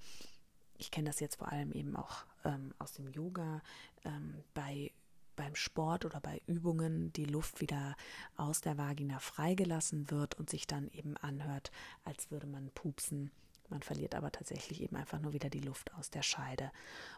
ich 0.78 0.92
kenne 0.92 1.08
das 1.08 1.22
jetzt 1.22 1.38
vor 1.38 1.50
allem 1.50 1.72
eben 1.72 1.96
auch 1.96 2.26
ähm, 2.44 2.74
aus 2.78 2.94
dem 2.94 3.08
Yoga, 3.08 3.62
ähm, 4.04 4.44
bei 4.54 4.92
beim 5.36 5.56
Sport 5.56 6.06
oder 6.06 6.20
bei 6.20 6.42
Übungen 6.48 7.12
die 7.14 7.26
Luft 7.26 7.62
wieder 7.62 7.96
aus 8.36 8.62
der 8.62 8.78
Vagina 8.78 9.20
freigelassen 9.20 10.10
wird 10.12 10.36
und 10.36 10.50
sich 10.50 10.68
dann 10.68 10.90
eben 10.90 11.18
anhört, 11.18 11.72
als 12.04 12.32
würde 12.32 12.48
man 12.48 12.70
pupsen. 12.72 13.32
Man 13.70 13.82
verliert 13.82 14.16
aber 14.16 14.32
tatsächlich 14.32 14.82
eben 14.82 14.96
einfach 14.96 15.20
nur 15.20 15.34
wieder 15.34 15.50
die 15.50 15.62
Luft 15.62 15.94
aus 15.96 16.10
der 16.10 16.22
Scheide. 16.22 16.72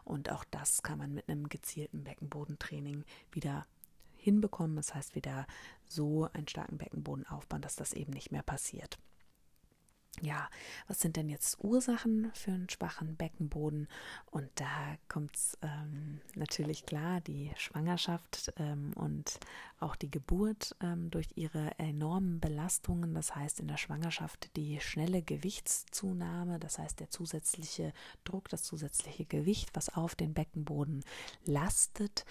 Und 0.04 0.30
auch 0.30 0.44
das 0.44 0.82
kann 0.82 0.98
man 0.98 1.12
mit 1.12 1.28
einem 1.28 1.48
gezielten 1.48 2.04
Beckenbodentraining 2.04 3.04
wieder 3.32 3.66
hinbekommen. 4.16 4.76
Das 4.76 4.94
heißt, 4.94 5.14
wieder 5.14 5.46
so 5.84 6.28
einen 6.32 6.48
starken 6.48 6.78
Beckenboden 6.78 7.26
aufbauen, 7.26 7.62
dass 7.62 7.76
das 7.76 7.92
eben 7.92 8.12
nicht 8.12 8.32
mehr 8.32 8.42
passiert 8.42 8.98
ja, 10.22 10.48
was 10.88 11.00
sind 11.00 11.16
denn 11.16 11.28
jetzt 11.28 11.62
Ursachen 11.62 12.30
für 12.34 12.52
einen 12.52 12.68
schwachen 12.68 13.16
Beckenboden? 13.16 13.88
Und 14.30 14.48
da 14.54 14.96
kommt 15.08 15.36
es 15.36 15.58
ähm, 15.62 16.20
natürlich 16.34 16.86
klar, 16.86 17.20
die 17.20 17.52
Schwangerschaft 17.56 18.52
ähm, 18.58 18.92
und 18.94 19.38
auch 19.78 19.96
die 19.96 20.10
Geburt 20.10 20.74
ähm, 20.80 21.10
durch 21.10 21.28
ihre 21.34 21.78
enormen 21.78 22.40
Belastungen, 22.40 23.14
das 23.14 23.34
heißt 23.34 23.60
in 23.60 23.68
der 23.68 23.76
Schwangerschaft 23.76 24.56
die 24.56 24.80
schnelle 24.80 25.22
Gewichtszunahme, 25.22 26.58
das 26.58 26.78
heißt 26.78 27.00
der 27.00 27.10
zusätzliche 27.10 27.92
Druck, 28.24 28.48
das 28.48 28.62
zusätzliche 28.62 29.26
Gewicht, 29.26 29.70
was 29.74 29.90
auf 29.90 30.14
den 30.14 30.32
Beckenboden 30.32 31.04
lastet 31.44 32.24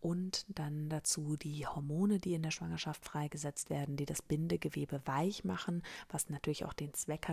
und 0.00 0.46
dann 0.48 0.88
dazu 0.88 1.36
die 1.36 1.66
Hormone, 1.66 2.18
die 2.18 2.34
in 2.34 2.42
der 2.42 2.50
Schwangerschaft 2.50 3.04
freigesetzt 3.04 3.70
werden, 3.70 3.96
die 3.96 4.06
das 4.06 4.22
Bindegewebe 4.22 5.00
weich 5.04 5.44
machen, 5.44 5.82
was 6.08 6.28
natürlich 6.28 6.64
auch 6.64 6.72
den 6.72 6.94
Zweck 6.94 7.28
hat, 7.28 7.29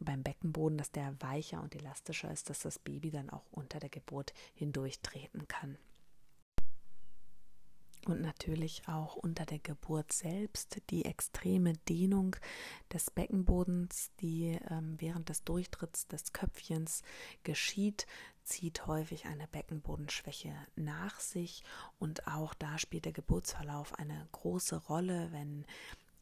beim 0.00 0.22
Beckenboden, 0.22 0.78
dass 0.78 0.90
der 0.90 1.14
weicher 1.20 1.62
und 1.62 1.74
elastischer 1.74 2.30
ist, 2.30 2.50
dass 2.50 2.60
das 2.60 2.78
Baby 2.78 3.10
dann 3.10 3.30
auch 3.30 3.46
unter 3.50 3.78
der 3.78 3.90
Geburt 3.90 4.34
hindurch 4.54 5.00
treten 5.00 5.46
kann. 5.48 5.78
Und 8.06 8.20
natürlich 8.20 8.86
auch 8.86 9.16
unter 9.16 9.46
der 9.46 9.60
Geburt 9.60 10.12
selbst 10.12 10.82
die 10.90 11.06
extreme 11.06 11.72
Dehnung 11.88 12.36
des 12.92 13.10
Beckenbodens, 13.10 14.10
die 14.20 14.58
ähm, 14.68 14.96
während 14.98 15.30
des 15.30 15.42
Durchtritts 15.44 16.06
des 16.06 16.34
Köpfchens 16.34 17.02
geschieht, 17.44 18.06
zieht 18.42 18.86
häufig 18.86 19.24
eine 19.24 19.48
Beckenbodenschwäche 19.48 20.54
nach 20.76 21.18
sich. 21.18 21.62
Und 21.98 22.26
auch 22.26 22.52
da 22.52 22.78
spielt 22.78 23.06
der 23.06 23.12
Geburtsverlauf 23.12 23.98
eine 23.98 24.28
große 24.32 24.76
Rolle, 24.76 25.32
wenn 25.32 25.64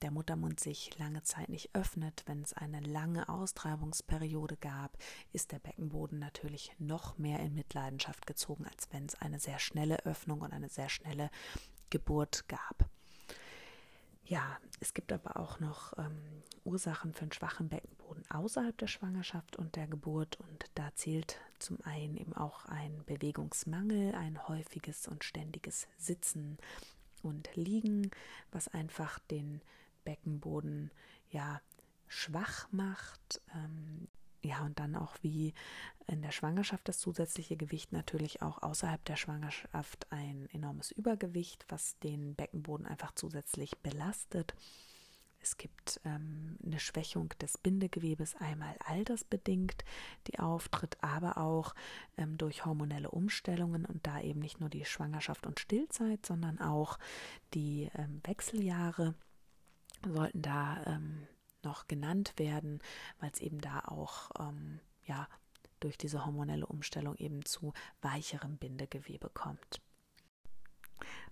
der 0.02 0.10
Muttermund 0.10 0.60
sich 0.60 0.98
lange 0.98 1.22
Zeit 1.22 1.48
nicht 1.48 1.74
öffnet, 1.74 2.24
wenn 2.26 2.42
es 2.42 2.52
eine 2.52 2.80
lange 2.80 3.28
Austreibungsperiode 3.28 4.56
gab, 4.56 4.98
ist 5.32 5.52
der 5.52 5.60
Beckenboden 5.60 6.18
natürlich 6.18 6.72
noch 6.78 7.18
mehr 7.18 7.38
in 7.40 7.54
Mitleidenschaft 7.54 8.26
gezogen, 8.26 8.66
als 8.66 8.88
wenn 8.92 9.06
es 9.06 9.14
eine 9.14 9.38
sehr 9.38 9.58
schnelle 9.58 10.04
Öffnung 10.04 10.40
und 10.40 10.52
eine 10.52 10.68
sehr 10.68 10.88
schnelle 10.88 11.30
Geburt 11.90 12.48
gab. 12.48 12.88
Ja, 14.24 14.58
es 14.80 14.94
gibt 14.94 15.12
aber 15.12 15.36
auch 15.36 15.60
noch 15.60 15.96
ähm, 15.98 16.42
Ursachen 16.64 17.12
für 17.12 17.22
einen 17.22 17.32
schwachen 17.32 17.68
Beckenboden 17.68 18.24
außerhalb 18.30 18.76
der 18.78 18.86
Schwangerschaft 18.86 19.56
und 19.56 19.76
der 19.76 19.86
Geburt 19.86 20.38
und 20.40 20.64
da 20.74 20.94
zählt 20.94 21.40
zum 21.58 21.78
einen 21.82 22.16
eben 22.16 22.32
auch 22.32 22.64
ein 22.66 23.04
Bewegungsmangel, 23.04 24.14
ein 24.14 24.48
häufiges 24.48 25.06
und 25.08 25.24
ständiges 25.24 25.86
Sitzen 25.98 26.58
und 27.22 27.54
Liegen, 27.56 28.10
was 28.50 28.68
einfach 28.68 29.18
den 29.18 29.60
Beckenboden 30.04 30.90
ja 31.30 31.60
schwach 32.08 32.68
macht, 32.70 33.40
ähm, 33.54 34.08
ja, 34.44 34.64
und 34.64 34.78
dann 34.80 34.96
auch 34.96 35.14
wie 35.22 35.54
in 36.08 36.20
der 36.20 36.32
Schwangerschaft 36.32 36.88
das 36.88 36.98
zusätzliche 36.98 37.56
Gewicht 37.56 37.92
natürlich 37.92 38.42
auch 38.42 38.60
außerhalb 38.62 39.04
der 39.04 39.16
Schwangerschaft 39.16 40.10
ein 40.10 40.48
enormes 40.52 40.90
Übergewicht, 40.90 41.64
was 41.68 41.98
den 42.00 42.34
Beckenboden 42.34 42.86
einfach 42.86 43.12
zusätzlich 43.14 43.78
belastet. 43.78 44.54
Es 45.40 45.56
gibt 45.56 46.00
ähm, 46.04 46.56
eine 46.64 46.78
Schwächung 46.78 47.30
des 47.40 47.58
Bindegewebes, 47.58 48.36
einmal 48.36 48.76
altersbedingt, 48.84 49.84
die 50.28 50.38
auftritt, 50.38 50.96
aber 51.02 51.38
auch 51.38 51.74
ähm, 52.16 52.38
durch 52.38 52.64
hormonelle 52.64 53.10
Umstellungen 53.10 53.84
und 53.84 54.06
da 54.06 54.20
eben 54.20 54.40
nicht 54.40 54.60
nur 54.60 54.68
die 54.68 54.84
Schwangerschaft 54.84 55.46
und 55.46 55.58
Stillzeit, 55.58 56.24
sondern 56.24 56.60
auch 56.60 56.98
die 57.54 57.90
ähm, 57.94 58.20
Wechseljahre 58.24 59.14
sollten 60.06 60.42
da 60.42 60.82
ähm, 60.86 61.26
noch 61.62 61.86
genannt 61.86 62.34
werden, 62.36 62.80
weil 63.20 63.30
es 63.32 63.40
eben 63.40 63.60
da 63.60 63.80
auch 63.80 64.30
ähm, 64.38 64.80
ja 65.04 65.28
durch 65.80 65.98
diese 65.98 66.24
hormonelle 66.24 66.66
Umstellung 66.66 67.16
eben 67.16 67.44
zu 67.44 67.72
weicherem 68.00 68.56
Bindegewebe 68.56 69.30
kommt. 69.30 69.80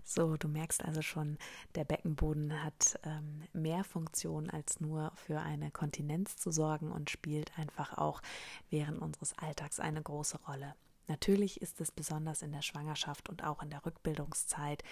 So, 0.03 0.35
du 0.35 0.47
merkst 0.47 0.83
also 0.83 1.01
schon, 1.01 1.37
der 1.75 1.85
Beckenboden 1.85 2.63
hat 2.63 2.99
ähm, 3.03 3.43
mehr 3.53 3.83
Funktion 3.83 4.49
als 4.49 4.79
nur 4.79 5.11
für 5.15 5.39
eine 5.39 5.71
Kontinenz 5.71 6.35
zu 6.37 6.51
sorgen 6.51 6.91
und 6.91 7.09
spielt 7.09 7.57
einfach 7.57 7.97
auch 7.97 8.21
während 8.69 9.01
unseres 9.01 9.37
Alltags 9.37 9.79
eine 9.79 10.01
große 10.01 10.39
Rolle. 10.47 10.75
Natürlich 11.07 11.61
ist 11.61 11.81
es 11.81 11.91
besonders 11.91 12.41
in 12.41 12.51
der 12.51 12.61
Schwangerschaft 12.61 13.29
und 13.29 13.43
auch 13.43 13.61
in 13.61 13.69
der 13.69 13.85
Rückbildungszeit 13.85 14.83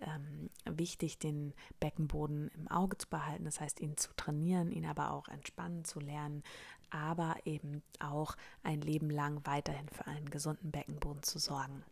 ähm, 0.00 0.50
wichtig, 0.64 1.18
den 1.18 1.52
Beckenboden 1.80 2.50
im 2.56 2.68
Auge 2.68 2.96
zu 2.98 3.08
behalten, 3.08 3.44
das 3.44 3.60
heißt, 3.60 3.80
ihn 3.80 3.96
zu 3.96 4.10
trainieren, 4.16 4.70
ihn 4.70 4.86
aber 4.86 5.10
auch 5.10 5.28
entspannen 5.28 5.84
zu 5.84 6.00
lernen, 6.00 6.42
aber 6.90 7.36
eben 7.44 7.82
auch 7.98 8.36
ein 8.62 8.80
Leben 8.80 9.10
lang 9.10 9.40
weiterhin 9.44 9.88
für 9.88 10.06
einen 10.06 10.30
gesunden 10.30 10.70
Beckenboden 10.70 11.22
zu 11.22 11.38
sorgen. 11.38 11.82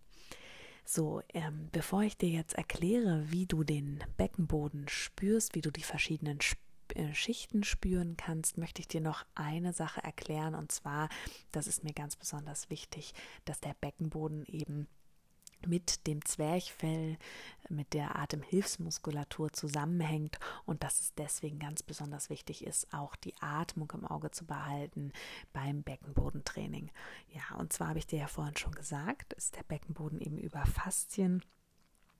So, 0.84 1.22
ähm, 1.32 1.68
bevor 1.72 2.02
ich 2.02 2.16
dir 2.16 2.28
jetzt 2.28 2.54
erkläre, 2.54 3.30
wie 3.30 3.46
du 3.46 3.64
den 3.64 4.02
Beckenboden 4.16 4.88
spürst, 4.88 5.54
wie 5.54 5.60
du 5.60 5.70
die 5.70 5.82
verschiedenen 5.82 6.40
Schichten 7.14 7.64
spüren 7.64 8.16
kannst, 8.16 8.58
möchte 8.58 8.80
ich 8.80 8.88
dir 8.88 9.00
noch 9.00 9.24
eine 9.34 9.72
Sache 9.72 10.02
erklären. 10.02 10.54
Und 10.54 10.72
zwar, 10.72 11.08
das 11.50 11.66
ist 11.66 11.84
mir 11.84 11.92
ganz 11.92 12.16
besonders 12.16 12.70
wichtig, 12.70 13.14
dass 13.44 13.60
der 13.60 13.74
Beckenboden 13.80 14.44
eben 14.46 14.88
mit 15.66 16.06
dem 16.06 16.24
Zwerchfell, 16.24 17.16
mit 17.68 17.94
der 17.94 18.16
Atemhilfsmuskulatur 18.16 19.52
zusammenhängt 19.52 20.38
und 20.64 20.82
dass 20.82 21.00
es 21.00 21.14
deswegen 21.14 21.58
ganz 21.58 21.82
besonders 21.82 22.30
wichtig 22.30 22.66
ist, 22.66 22.92
auch 22.92 23.16
die 23.16 23.34
Atmung 23.40 23.92
im 23.94 24.04
Auge 24.04 24.30
zu 24.30 24.44
behalten 24.44 25.12
beim 25.52 25.82
Beckenbodentraining. 25.82 26.90
Ja, 27.28 27.56
und 27.58 27.72
zwar 27.72 27.88
habe 27.88 27.98
ich 27.98 28.06
dir 28.06 28.20
ja 28.20 28.26
vorhin 28.26 28.56
schon 28.56 28.74
gesagt, 28.74 29.32
ist 29.34 29.56
der 29.56 29.64
Beckenboden 29.64 30.20
eben 30.20 30.38
über 30.38 30.64
Faszien 30.66 31.42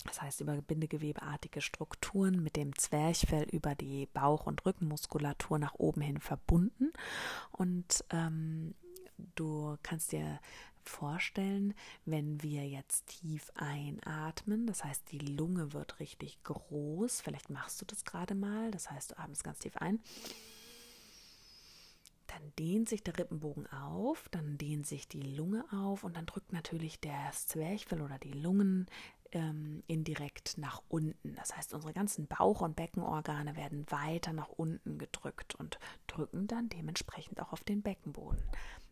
das 0.04 0.22
heißt 0.22 0.40
über 0.40 0.54
bindegewebeartige 0.60 1.60
Strukturen 1.60 2.42
mit 2.42 2.56
dem 2.56 2.76
Zwerchfell 2.76 3.44
über 3.50 3.74
die 3.74 4.06
Bauch- 4.06 4.46
und 4.46 4.64
Rückenmuskulatur 4.64 5.58
nach 5.58 5.74
oben 5.74 6.00
hin 6.00 6.20
verbunden. 6.20 6.92
Und 7.50 8.04
ähm, 8.10 8.74
du 9.34 9.76
kannst 9.82 10.12
dir 10.12 10.40
vorstellen, 10.84 11.74
wenn 12.04 12.42
wir 12.42 12.66
jetzt 12.68 13.06
tief 13.06 13.52
einatmen, 13.54 14.66
das 14.66 14.84
heißt 14.84 15.12
die 15.12 15.18
Lunge 15.18 15.72
wird 15.72 16.00
richtig 16.00 16.42
groß, 16.42 17.20
vielleicht 17.20 17.50
machst 17.50 17.80
du 17.80 17.84
das 17.84 18.04
gerade 18.04 18.34
mal, 18.34 18.70
das 18.72 18.90
heißt 18.90 19.12
du 19.12 19.18
atmest 19.18 19.44
ganz 19.44 19.60
tief 19.60 19.76
ein 19.76 20.00
dann 22.32 22.52
dehnt 22.58 22.88
sich 22.88 23.02
der 23.02 23.18
Rippenbogen 23.18 23.66
auf, 23.72 24.28
dann 24.30 24.56
dehnt 24.56 24.86
sich 24.86 25.06
die 25.06 25.22
Lunge 25.22 25.64
auf 25.70 26.02
und 26.02 26.16
dann 26.16 26.26
drückt 26.26 26.52
natürlich 26.52 26.98
der 27.00 27.30
Zwerchfell 27.32 28.00
oder 28.00 28.18
die 28.18 28.32
Lungen 28.32 28.86
ähm, 29.32 29.82
indirekt 29.86 30.58
nach 30.58 30.82
unten. 30.88 31.34
Das 31.34 31.56
heißt, 31.56 31.74
unsere 31.74 31.92
ganzen 31.92 32.26
Bauch- 32.26 32.60
und 32.60 32.76
Beckenorgane 32.76 33.56
werden 33.56 33.84
weiter 33.90 34.32
nach 34.32 34.48
unten 34.48 34.98
gedrückt 34.98 35.54
und 35.54 35.78
drücken 36.06 36.46
dann 36.46 36.68
dementsprechend 36.68 37.40
auch 37.40 37.52
auf 37.52 37.64
den 37.64 37.82
Beckenboden. 37.82 38.42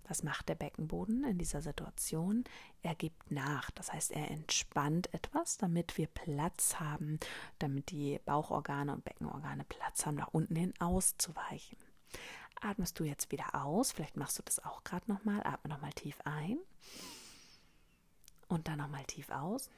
Was 0.09 0.25
macht 0.25 0.49
der 0.49 0.57
Beckenboden 0.57 1.23
in 1.23 1.39
dieser 1.39 1.61
Situation? 1.63 2.43
Er 2.83 2.97
gibt 2.97 3.31
nach. 3.31 3.71
Das 3.71 3.93
heißt, 3.93 4.11
er 4.11 4.29
entspannt 4.29 5.15
etwas, 5.15 5.57
damit 5.57 5.97
wir 5.99 6.09
Platz 6.09 6.81
haben, 6.81 7.21
damit 7.61 7.91
die 7.93 8.19
Bauchorgane 8.25 8.93
und 8.93 9.05
Beckenorgane 9.05 9.65
Platz 9.65 10.05
haben, 10.05 10.17
nach 10.17 10.35
unten 10.35 10.57
hin 10.57 10.75
auszuweichen. 10.81 11.79
Atmest 12.61 12.99
du 12.99 13.05
jetzt 13.05 13.31
wieder 13.31 13.55
aus, 13.55 13.93
vielleicht 13.93 14.17
machst 14.17 14.39
du 14.39 14.43
das 14.43 14.63
auch 14.65 14.83
gerade 14.83 15.11
nochmal, 15.11 15.41
atme 15.45 15.71
nochmal 15.71 15.93
tief 15.93 16.21
ein 16.25 16.59
und 18.49 18.69
dann 18.69 18.79
nochmal 18.79 19.05
tief 19.05 19.31
aus. 19.31 19.71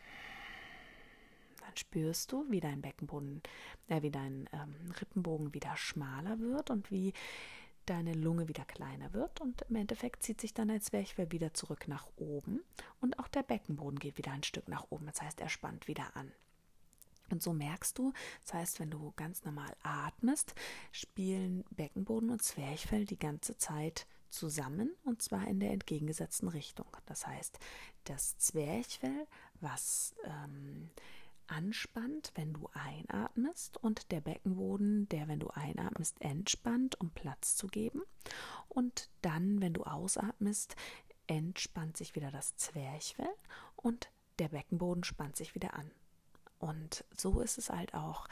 Dann 1.63 1.77
spürst 1.77 2.33
du, 2.33 2.45
wie 2.51 2.61
dein 2.61 2.83
Beckenboden, 2.83 3.43
äh, 3.89 4.03
wie 4.03 4.11
dein 4.11 4.49
ähm, 4.53 4.75
Rippenbogen 5.01 5.55
wieder 5.55 5.77
schmaler 5.77 6.39
wird 6.41 6.71
und 6.71 6.91
wie 6.91 7.13
deine 7.87 8.13
Lunge 8.13 8.49
wieder 8.49 8.65
kleiner 8.65 9.13
wird 9.13 9.41
und 9.41 9.63
im 9.63 9.77
Endeffekt 9.77 10.23
zieht 10.23 10.41
sich 10.41 10.55
dann 10.55 10.71
ein 10.71 10.81
Zwerchfell 10.81 11.33
wieder 11.33 11.53
zurück 11.53 11.89
nach 11.89 12.07
oben 12.17 12.61
und 13.01 13.19
auch 13.19 13.29
der 13.29 13.43
Beckenboden 13.43 13.99
geht 13.99 14.19
wieder 14.19 14.33
ein 14.33 14.45
Stück 14.45 14.69
nach 14.69 14.87
oben, 14.91 15.07
das 15.07 15.21
heißt 15.21 15.41
er 15.41 15.49
spannt 15.49 15.89
wieder 15.89 16.17
an. 16.17 16.31
Und 17.31 17.43
so 17.43 17.53
merkst 17.53 17.99
du, 17.99 18.13
das 18.43 18.55
heißt, 18.55 18.81
wenn 18.81 18.91
du 18.91 19.13
ganz 19.17 19.45
normal 19.45 19.75
atmest, 19.83 20.55
spielen 20.93 21.65
Beckenboden 21.71 22.31
und 22.31 22.43
Zwerchfell 22.43 23.07
die 23.07 23.19
ganze 23.19 23.57
Zeit 23.57 24.07
zusammen 24.29 24.95
und 25.05 25.23
zwar 25.23 25.47
in 25.47 25.59
der 25.59 25.73
entgegengesetzten 25.73 26.49
Richtung. 26.49 26.87
Das 27.07 27.27
heißt, 27.27 27.59
das 28.05 28.37
Zwerchfell, 28.39 29.27
was 29.61 30.15
ähm, 30.25 30.91
anspannt, 31.53 32.33
wenn 32.35 32.55
du 32.55 32.69
einatmest 32.73 33.77
und 33.77 34.11
der 34.11 34.21
Beckenboden, 34.21 35.09
der, 35.11 35.29
wenn 35.29 35.39
du 35.39 35.49
einatmest, 35.49 36.21
entspannt, 36.21 36.99
um 37.01 37.11
Platz 37.11 37.57
zu 37.57 37.67
geben. 37.67 38.03
Und 38.69 39.11
dann, 39.21 39.61
wenn 39.61 39.75
du 39.75 39.85
ausatmest, 39.85 40.77
entspannt 41.27 41.97
sich 41.97 42.15
wieder 42.15 42.31
das 42.31 42.57
Zwerchfell 42.57 43.33
und 43.77 44.11
der 44.39 44.49
Beckenboden 44.49 45.05
spannt 45.05 45.37
sich 45.37 45.55
wieder 45.55 45.75
an. 45.75 45.91
Und 46.59 47.05
so 47.17 47.41
ist 47.41 47.59
es 47.59 47.71
halt 47.71 47.95
auch 47.95 48.29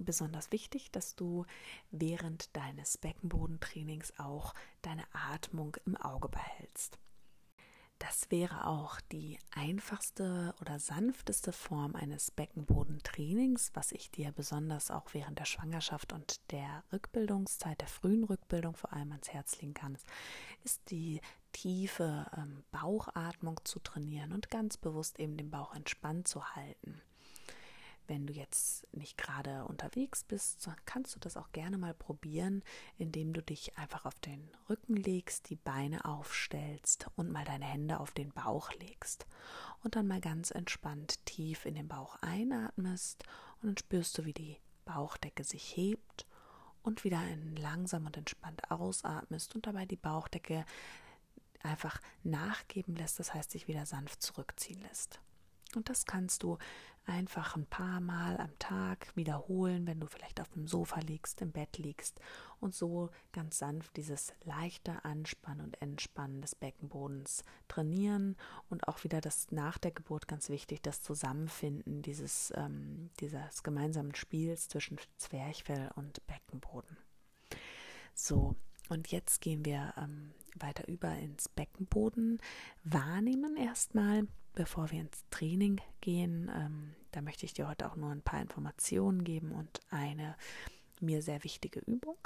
besonders 0.00 0.50
wichtig, 0.50 0.90
dass 0.90 1.14
du 1.14 1.44
während 1.90 2.54
deines 2.56 2.98
Beckenbodentrainings 2.98 4.18
auch 4.18 4.54
deine 4.82 5.04
Atmung 5.12 5.76
im 5.86 5.96
Auge 5.96 6.28
behältst. 6.28 6.98
Das 7.98 8.30
wäre 8.30 8.66
auch 8.66 9.00
die 9.12 9.38
einfachste 9.50 10.54
oder 10.60 10.78
sanfteste 10.78 11.52
Form 11.52 11.94
eines 11.94 12.30
Beckenbodentrainings, 12.30 13.70
was 13.74 13.92
ich 13.92 14.10
dir 14.10 14.32
besonders 14.32 14.90
auch 14.90 15.14
während 15.14 15.38
der 15.38 15.44
Schwangerschaft 15.44 16.12
und 16.12 16.40
der 16.50 16.84
Rückbildungszeit, 16.92 17.80
der 17.80 17.88
frühen 17.88 18.24
Rückbildung 18.24 18.74
vor 18.74 18.92
allem 18.92 19.12
ans 19.12 19.30
Herz 19.30 19.60
legen 19.60 19.74
kann, 19.74 19.96
ist 20.64 20.90
die 20.90 21.20
tiefe 21.52 22.26
ähm, 22.36 22.64
Bauchatmung 22.72 23.60
zu 23.64 23.78
trainieren 23.78 24.32
und 24.32 24.50
ganz 24.50 24.76
bewusst 24.76 25.18
eben 25.18 25.36
den 25.36 25.50
Bauch 25.50 25.74
entspannt 25.74 26.28
zu 26.28 26.54
halten. 26.54 27.00
Wenn 28.06 28.26
du 28.26 28.32
jetzt 28.32 28.86
nicht 28.92 29.16
gerade 29.16 29.64
unterwegs 29.64 30.24
bist, 30.24 30.68
kannst 30.84 31.14
du 31.14 31.20
das 31.20 31.36
auch 31.36 31.50
gerne 31.52 31.78
mal 31.78 31.94
probieren, 31.94 32.62
indem 32.98 33.32
du 33.32 33.42
dich 33.42 33.78
einfach 33.78 34.04
auf 34.04 34.18
den 34.20 34.50
Rücken 34.68 34.96
legst, 34.96 35.48
die 35.48 35.56
Beine 35.56 36.04
aufstellst 36.04 37.08
und 37.16 37.30
mal 37.30 37.44
deine 37.44 37.64
Hände 37.64 38.00
auf 38.00 38.10
den 38.10 38.30
Bauch 38.32 38.72
legst. 38.74 39.26
Und 39.82 39.96
dann 39.96 40.06
mal 40.06 40.20
ganz 40.20 40.50
entspannt 40.50 41.24
tief 41.24 41.64
in 41.64 41.74
den 41.74 41.88
Bauch 41.88 42.16
einatmest 42.20 43.24
und 43.62 43.68
dann 43.68 43.78
spürst 43.78 44.18
du, 44.18 44.24
wie 44.24 44.34
die 44.34 44.58
Bauchdecke 44.84 45.44
sich 45.44 45.76
hebt 45.76 46.26
und 46.82 47.04
wieder 47.04 47.22
langsam 47.56 48.06
und 48.06 48.16
entspannt 48.16 48.70
ausatmest 48.70 49.54
und 49.54 49.66
dabei 49.66 49.86
die 49.86 49.96
Bauchdecke 49.96 50.66
einfach 51.62 52.00
nachgeben 52.22 52.94
lässt, 52.94 53.18
das 53.18 53.32
heißt 53.32 53.50
sich 53.50 53.68
wieder 53.68 53.86
sanft 53.86 54.22
zurückziehen 54.22 54.82
lässt. 54.82 55.18
Und 55.74 55.88
das 55.88 56.04
kannst 56.04 56.42
du 56.42 56.58
einfach 57.06 57.56
ein 57.56 57.66
paar 57.66 58.00
Mal 58.00 58.38
am 58.38 58.58
Tag 58.58 59.14
wiederholen, 59.14 59.86
wenn 59.86 60.00
du 60.00 60.06
vielleicht 60.06 60.40
auf 60.40 60.48
dem 60.50 60.66
Sofa 60.66 61.00
liegst, 61.00 61.42
im 61.42 61.52
Bett 61.52 61.78
liegst 61.78 62.20
und 62.60 62.74
so 62.74 63.10
ganz 63.32 63.58
sanft 63.58 63.96
dieses 63.96 64.32
leichte 64.44 65.04
Anspannen 65.04 65.66
und 65.66 65.80
Entspannen 65.82 66.40
des 66.40 66.54
Beckenbodens 66.54 67.44
trainieren 67.68 68.36
und 68.70 68.88
auch 68.88 69.04
wieder 69.04 69.20
das 69.20 69.50
nach 69.50 69.78
der 69.78 69.90
Geburt 69.90 70.28
ganz 70.28 70.48
wichtig, 70.48 70.82
das 70.82 71.02
Zusammenfinden 71.02 72.02
dieses, 72.02 72.52
ähm, 72.56 73.10
dieses 73.20 73.62
gemeinsamen 73.62 74.14
Spiels 74.14 74.68
zwischen 74.68 74.98
Zwerchfell 75.18 75.90
und 75.96 76.26
Beckenboden. 76.26 76.96
So, 78.14 78.54
und 78.88 79.10
jetzt 79.10 79.40
gehen 79.40 79.64
wir 79.64 79.94
ähm, 79.96 80.32
weiter 80.56 80.86
über 80.88 81.16
ins 81.16 81.48
Beckenboden 81.48 82.40
wahrnehmen 82.84 83.56
erstmal 83.56 84.26
bevor 84.54 84.90
wir 84.90 85.00
ins 85.00 85.24
Training 85.30 85.80
gehen, 86.00 86.50
ähm, 86.54 86.94
da 87.12 87.20
möchte 87.20 87.46
ich 87.46 87.54
dir 87.54 87.68
heute 87.68 87.90
auch 87.90 87.96
nur 87.96 88.10
ein 88.10 88.22
paar 88.22 88.40
Informationen 88.40 89.24
geben 89.24 89.52
und 89.52 89.80
eine 89.90 90.36
mir 91.00 91.22
sehr 91.22 91.44
wichtige 91.44 91.80
Übung. 91.80 92.16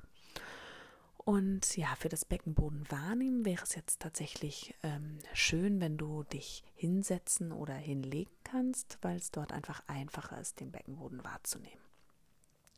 Und 1.16 1.76
ja, 1.76 1.94
für 1.96 2.08
das 2.08 2.24
Beckenboden 2.24 2.90
wahrnehmen 2.90 3.44
wäre 3.44 3.62
es 3.62 3.74
jetzt 3.74 4.00
tatsächlich 4.00 4.74
ähm, 4.82 5.18
schön, 5.34 5.80
wenn 5.80 5.98
du 5.98 6.22
dich 6.22 6.64
hinsetzen 6.74 7.52
oder 7.52 7.74
hinlegen 7.74 8.32
kannst, 8.44 8.98
weil 9.02 9.16
es 9.16 9.30
dort 9.30 9.52
einfach 9.52 9.82
einfacher 9.88 10.40
ist, 10.40 10.60
den 10.60 10.70
Beckenboden 10.70 11.22
wahrzunehmen. 11.24 11.82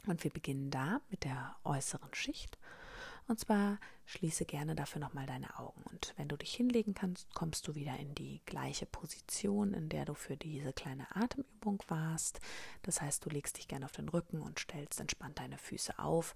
Und 0.07 0.25
wir 0.25 0.33
beginnen 0.33 0.71
da 0.71 1.01
mit 1.11 1.25
der 1.25 1.55
äußeren 1.63 2.13
Schicht. 2.15 2.59
Und 3.31 3.39
zwar 3.39 3.79
schließe 4.07 4.45
gerne 4.45 4.75
dafür 4.75 5.01
nochmal 5.01 5.25
deine 5.25 5.57
Augen. 5.57 5.85
Und 5.85 6.15
wenn 6.17 6.27
du 6.27 6.37
dich 6.37 6.53
hinlegen 6.53 6.95
kannst, 6.95 7.33
kommst 7.33 7.69
du 7.69 7.77
wieder 7.77 7.97
in 7.97 8.13
die 8.17 8.43
gleiche 8.45 8.87
Position, 8.87 9.73
in 9.73 9.89
der 9.89 10.05
du 10.05 10.15
für 10.15 10.37
diese 10.37 10.73
kleine 10.73 11.07
Atemübung 11.15 11.81
warst. 11.87 12.41
Das 12.83 13.01
heißt, 13.01 13.25
du 13.25 13.31
legst 13.31 13.57
dich 13.57 13.69
gerne 13.69 13.85
auf 13.85 13.93
den 13.93 14.09
Rücken 14.09 14.41
und 14.41 14.59
stellst 14.59 14.99
entspannt 14.99 15.39
deine 15.39 15.59
Füße 15.59 15.97
auf. 16.01 16.35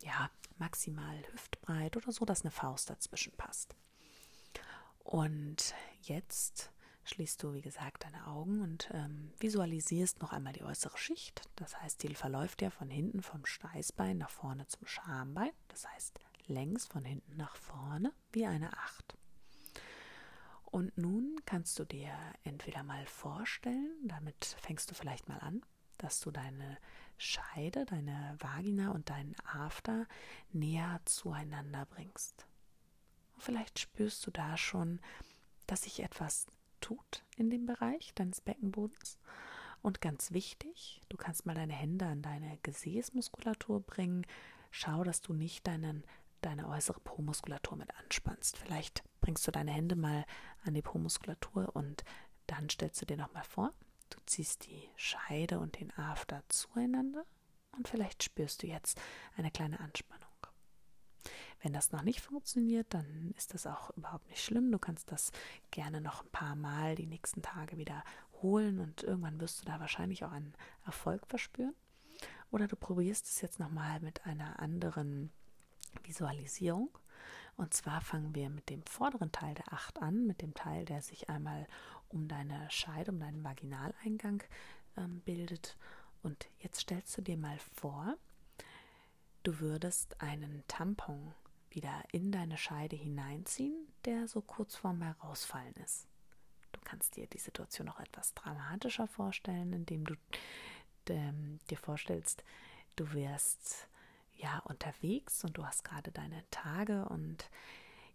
Ja, 0.00 0.30
maximal 0.58 1.20
hüftbreit 1.32 1.96
oder 1.96 2.12
so, 2.12 2.24
dass 2.24 2.42
eine 2.42 2.52
Faust 2.52 2.88
dazwischen 2.88 3.32
passt. 3.32 3.74
Und 5.00 5.74
jetzt 6.02 6.70
schließt 7.02 7.42
du, 7.42 7.52
wie 7.52 7.62
gesagt, 7.62 8.04
deine 8.04 8.28
Augen 8.28 8.62
und 8.62 8.90
ähm, 8.92 9.32
visualisierst 9.40 10.20
noch 10.20 10.32
einmal 10.32 10.52
die 10.52 10.62
äußere 10.62 10.98
Schicht. 10.98 11.42
Das 11.56 11.80
heißt, 11.80 12.00
die 12.04 12.14
verläuft 12.14 12.62
ja 12.62 12.70
von 12.70 12.90
hinten 12.90 13.22
vom 13.22 13.44
Steißbein 13.44 14.18
nach 14.18 14.30
vorne 14.30 14.68
zum 14.68 14.86
Schambein. 14.86 15.50
Das 15.66 15.88
heißt, 15.88 16.20
längs 16.48 16.86
von 16.86 17.04
hinten 17.04 17.36
nach 17.36 17.56
vorne 17.56 18.12
wie 18.32 18.46
eine 18.46 18.72
Acht. 18.72 19.16
Und 20.70 20.96
nun 20.98 21.40
kannst 21.46 21.78
du 21.78 21.84
dir 21.84 22.12
entweder 22.44 22.82
mal 22.82 23.06
vorstellen, 23.06 23.90
damit 24.04 24.56
fängst 24.60 24.90
du 24.90 24.94
vielleicht 24.94 25.28
mal 25.28 25.38
an, 25.38 25.62
dass 25.96 26.20
du 26.20 26.30
deine 26.30 26.78
Scheide, 27.16 27.86
deine 27.86 28.36
Vagina 28.38 28.90
und 28.90 29.08
deinen 29.10 29.34
After 29.44 30.06
näher 30.52 31.00
zueinander 31.04 31.86
bringst. 31.86 32.46
Und 33.34 33.42
vielleicht 33.42 33.78
spürst 33.78 34.26
du 34.26 34.30
da 34.30 34.56
schon, 34.56 35.00
dass 35.66 35.82
sich 35.82 36.00
etwas 36.00 36.46
tut 36.80 37.24
in 37.36 37.50
dem 37.50 37.66
Bereich 37.66 38.12
deines 38.14 38.40
Beckenbodens. 38.40 39.18
Und 39.82 40.00
ganz 40.00 40.32
wichtig, 40.32 41.00
du 41.08 41.16
kannst 41.16 41.46
mal 41.46 41.54
deine 41.54 41.72
Hände 41.72 42.06
an 42.06 42.22
deine 42.22 42.58
Gesäßmuskulatur 42.62 43.80
bringen. 43.80 44.26
Schau, 44.70 45.04
dass 45.04 45.20
du 45.20 45.32
nicht 45.32 45.66
deinen 45.66 46.04
deine 46.42 46.68
äußere 46.68 47.00
Po-Muskulatur 47.00 47.76
mit 47.76 47.94
anspannst. 47.96 48.58
Vielleicht 48.58 49.02
bringst 49.20 49.46
du 49.46 49.50
deine 49.50 49.72
Hände 49.72 49.96
mal 49.96 50.24
an 50.64 50.74
die 50.74 50.82
Po-Muskulatur 50.82 51.74
und 51.74 52.04
dann 52.46 52.68
stellst 52.68 53.00
du 53.02 53.06
dir 53.06 53.16
nochmal 53.16 53.44
vor, 53.44 53.72
du 54.10 54.18
ziehst 54.26 54.66
die 54.66 54.88
Scheide 54.96 55.58
und 55.58 55.78
den 55.80 55.92
After 55.98 56.42
zueinander 56.48 57.24
und 57.76 57.88
vielleicht 57.88 58.22
spürst 58.22 58.62
du 58.62 58.66
jetzt 58.66 59.00
eine 59.36 59.50
kleine 59.50 59.80
Anspannung. 59.80 60.28
Wenn 61.60 61.72
das 61.72 61.90
noch 61.90 62.02
nicht 62.02 62.20
funktioniert, 62.20 62.94
dann 62.94 63.32
ist 63.36 63.52
das 63.52 63.66
auch 63.66 63.90
überhaupt 63.96 64.28
nicht 64.28 64.42
schlimm. 64.42 64.70
Du 64.70 64.78
kannst 64.78 65.10
das 65.10 65.32
gerne 65.70 66.00
noch 66.00 66.22
ein 66.22 66.30
paar 66.30 66.54
Mal 66.54 66.94
die 66.94 67.06
nächsten 67.06 67.42
Tage 67.42 67.76
wiederholen 67.76 68.78
und 68.78 69.02
irgendwann 69.02 69.40
wirst 69.40 69.60
du 69.60 69.64
da 69.66 69.80
wahrscheinlich 69.80 70.24
auch 70.24 70.30
einen 70.30 70.54
Erfolg 70.86 71.26
verspüren. 71.26 71.74
Oder 72.50 72.68
du 72.68 72.76
probierst 72.76 73.26
es 73.26 73.40
jetzt 73.40 73.58
nochmal 73.58 74.00
mit 74.00 74.24
einer 74.24 74.60
anderen 74.60 75.32
Visualisierung. 76.04 76.90
Und 77.56 77.74
zwar 77.74 78.00
fangen 78.00 78.34
wir 78.34 78.50
mit 78.50 78.70
dem 78.70 78.82
vorderen 78.84 79.32
Teil 79.32 79.54
der 79.54 79.72
Acht 79.72 80.00
an, 80.00 80.26
mit 80.26 80.42
dem 80.42 80.54
Teil, 80.54 80.84
der 80.84 81.02
sich 81.02 81.28
einmal 81.28 81.66
um 82.08 82.28
deine 82.28 82.70
Scheide, 82.70 83.10
um 83.10 83.18
deinen 83.18 83.42
Vaginaleingang 83.42 84.42
ähm, 84.96 85.20
bildet. 85.20 85.76
Und 86.22 86.48
jetzt 86.58 86.80
stellst 86.80 87.16
du 87.18 87.22
dir 87.22 87.36
mal 87.36 87.58
vor, 87.58 88.16
du 89.42 89.60
würdest 89.60 90.20
einen 90.20 90.62
Tampon 90.68 91.34
wieder 91.70 92.02
in 92.12 92.32
deine 92.32 92.56
Scheide 92.56 92.96
hineinziehen, 92.96 93.88
der 94.04 94.28
so 94.28 94.40
kurz 94.40 94.76
vorm 94.76 95.02
Herausfallen 95.02 95.74
ist. 95.84 96.06
Du 96.72 96.80
kannst 96.84 97.16
dir 97.16 97.26
die 97.26 97.38
Situation 97.38 97.86
noch 97.86 98.00
etwas 98.00 98.34
dramatischer 98.34 99.06
vorstellen, 99.06 99.72
indem 99.72 100.04
du 100.04 100.14
ähm, 101.08 101.58
dir 101.70 101.78
vorstellst, 101.78 102.44
du 102.96 103.12
wirst 103.12 103.88
ja 104.38 104.58
unterwegs 104.60 105.44
und 105.44 105.58
du 105.58 105.66
hast 105.66 105.84
gerade 105.84 106.10
deine 106.10 106.44
Tage 106.50 107.04
und 107.06 107.50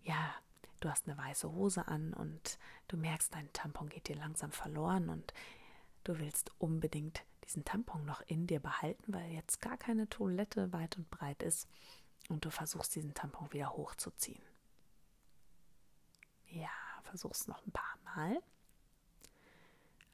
ja, 0.03 0.33
du 0.79 0.89
hast 0.89 1.07
eine 1.07 1.17
weiße 1.17 1.51
Hose 1.51 1.87
an 1.87 2.13
und 2.13 2.57
du 2.87 2.97
merkst, 2.97 3.33
dein 3.33 3.51
Tampon 3.53 3.89
geht 3.89 4.07
dir 4.07 4.15
langsam 4.15 4.51
verloren 4.51 5.09
und 5.09 5.33
du 6.03 6.19
willst 6.19 6.51
unbedingt 6.59 7.23
diesen 7.45 7.65
Tampon 7.65 8.05
noch 8.05 8.21
in 8.21 8.47
dir 8.47 8.59
behalten, 8.59 9.13
weil 9.13 9.31
jetzt 9.31 9.61
gar 9.61 9.77
keine 9.77 10.09
Toilette 10.09 10.71
weit 10.73 10.97
und 10.97 11.09
breit 11.09 11.43
ist 11.43 11.67
und 12.29 12.45
du 12.45 12.49
versuchst 12.49 12.95
diesen 12.95 13.13
Tampon 13.13 13.51
wieder 13.51 13.73
hochzuziehen. 13.73 14.43
Ja, 16.47 16.69
versuch's 17.03 17.47
noch 17.47 17.65
ein 17.65 17.71
paar 17.71 17.97
Mal. 18.15 18.41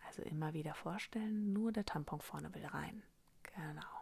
Also 0.08 0.24
immer 0.24 0.54
wieder 0.54 0.74
vorstellen, 0.74 1.54
nur 1.54 1.72
der 1.72 1.86
Tampon 1.86 2.22
vorne 2.22 2.54
will 2.56 2.66
rein. 2.66 3.04
Genau 3.44 3.99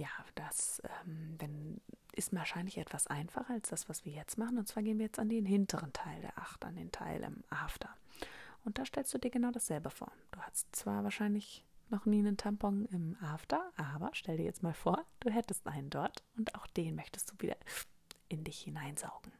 ja, 0.00 0.08
das 0.34 0.82
ähm, 0.84 1.36
wenn, 1.38 1.80
ist 2.12 2.34
wahrscheinlich 2.34 2.78
etwas 2.78 3.06
einfacher 3.06 3.52
als 3.52 3.68
das, 3.68 3.88
was 3.88 4.04
wir 4.04 4.12
jetzt 4.12 4.38
machen. 4.38 4.58
Und 4.58 4.66
zwar 4.66 4.82
gehen 4.82 4.98
wir 4.98 5.06
jetzt 5.06 5.18
an 5.18 5.28
den 5.28 5.44
hinteren 5.44 5.92
Teil 5.92 6.20
der 6.22 6.38
Acht, 6.38 6.64
an 6.64 6.76
den 6.76 6.90
Teil 6.90 7.22
im 7.22 7.44
After. 7.50 7.90
Und 8.64 8.78
da 8.78 8.84
stellst 8.84 9.12
du 9.12 9.18
dir 9.18 9.30
genau 9.30 9.50
dasselbe 9.50 9.90
vor. 9.90 10.10
Du 10.32 10.40
hast 10.40 10.74
zwar 10.74 11.04
wahrscheinlich 11.04 11.64
noch 11.90 12.06
nie 12.06 12.20
einen 12.20 12.36
Tampon 12.36 12.86
im 12.86 13.16
After, 13.20 13.72
aber 13.76 14.10
stell 14.12 14.36
dir 14.36 14.44
jetzt 14.44 14.62
mal 14.62 14.74
vor, 14.74 15.04
du 15.20 15.30
hättest 15.30 15.66
einen 15.66 15.90
dort 15.90 16.24
und 16.36 16.54
auch 16.54 16.66
den 16.68 16.94
möchtest 16.94 17.30
du 17.30 17.34
wieder 17.40 17.56
in 18.28 18.44
dich 18.44 18.60
hineinsaugen. 18.60 19.32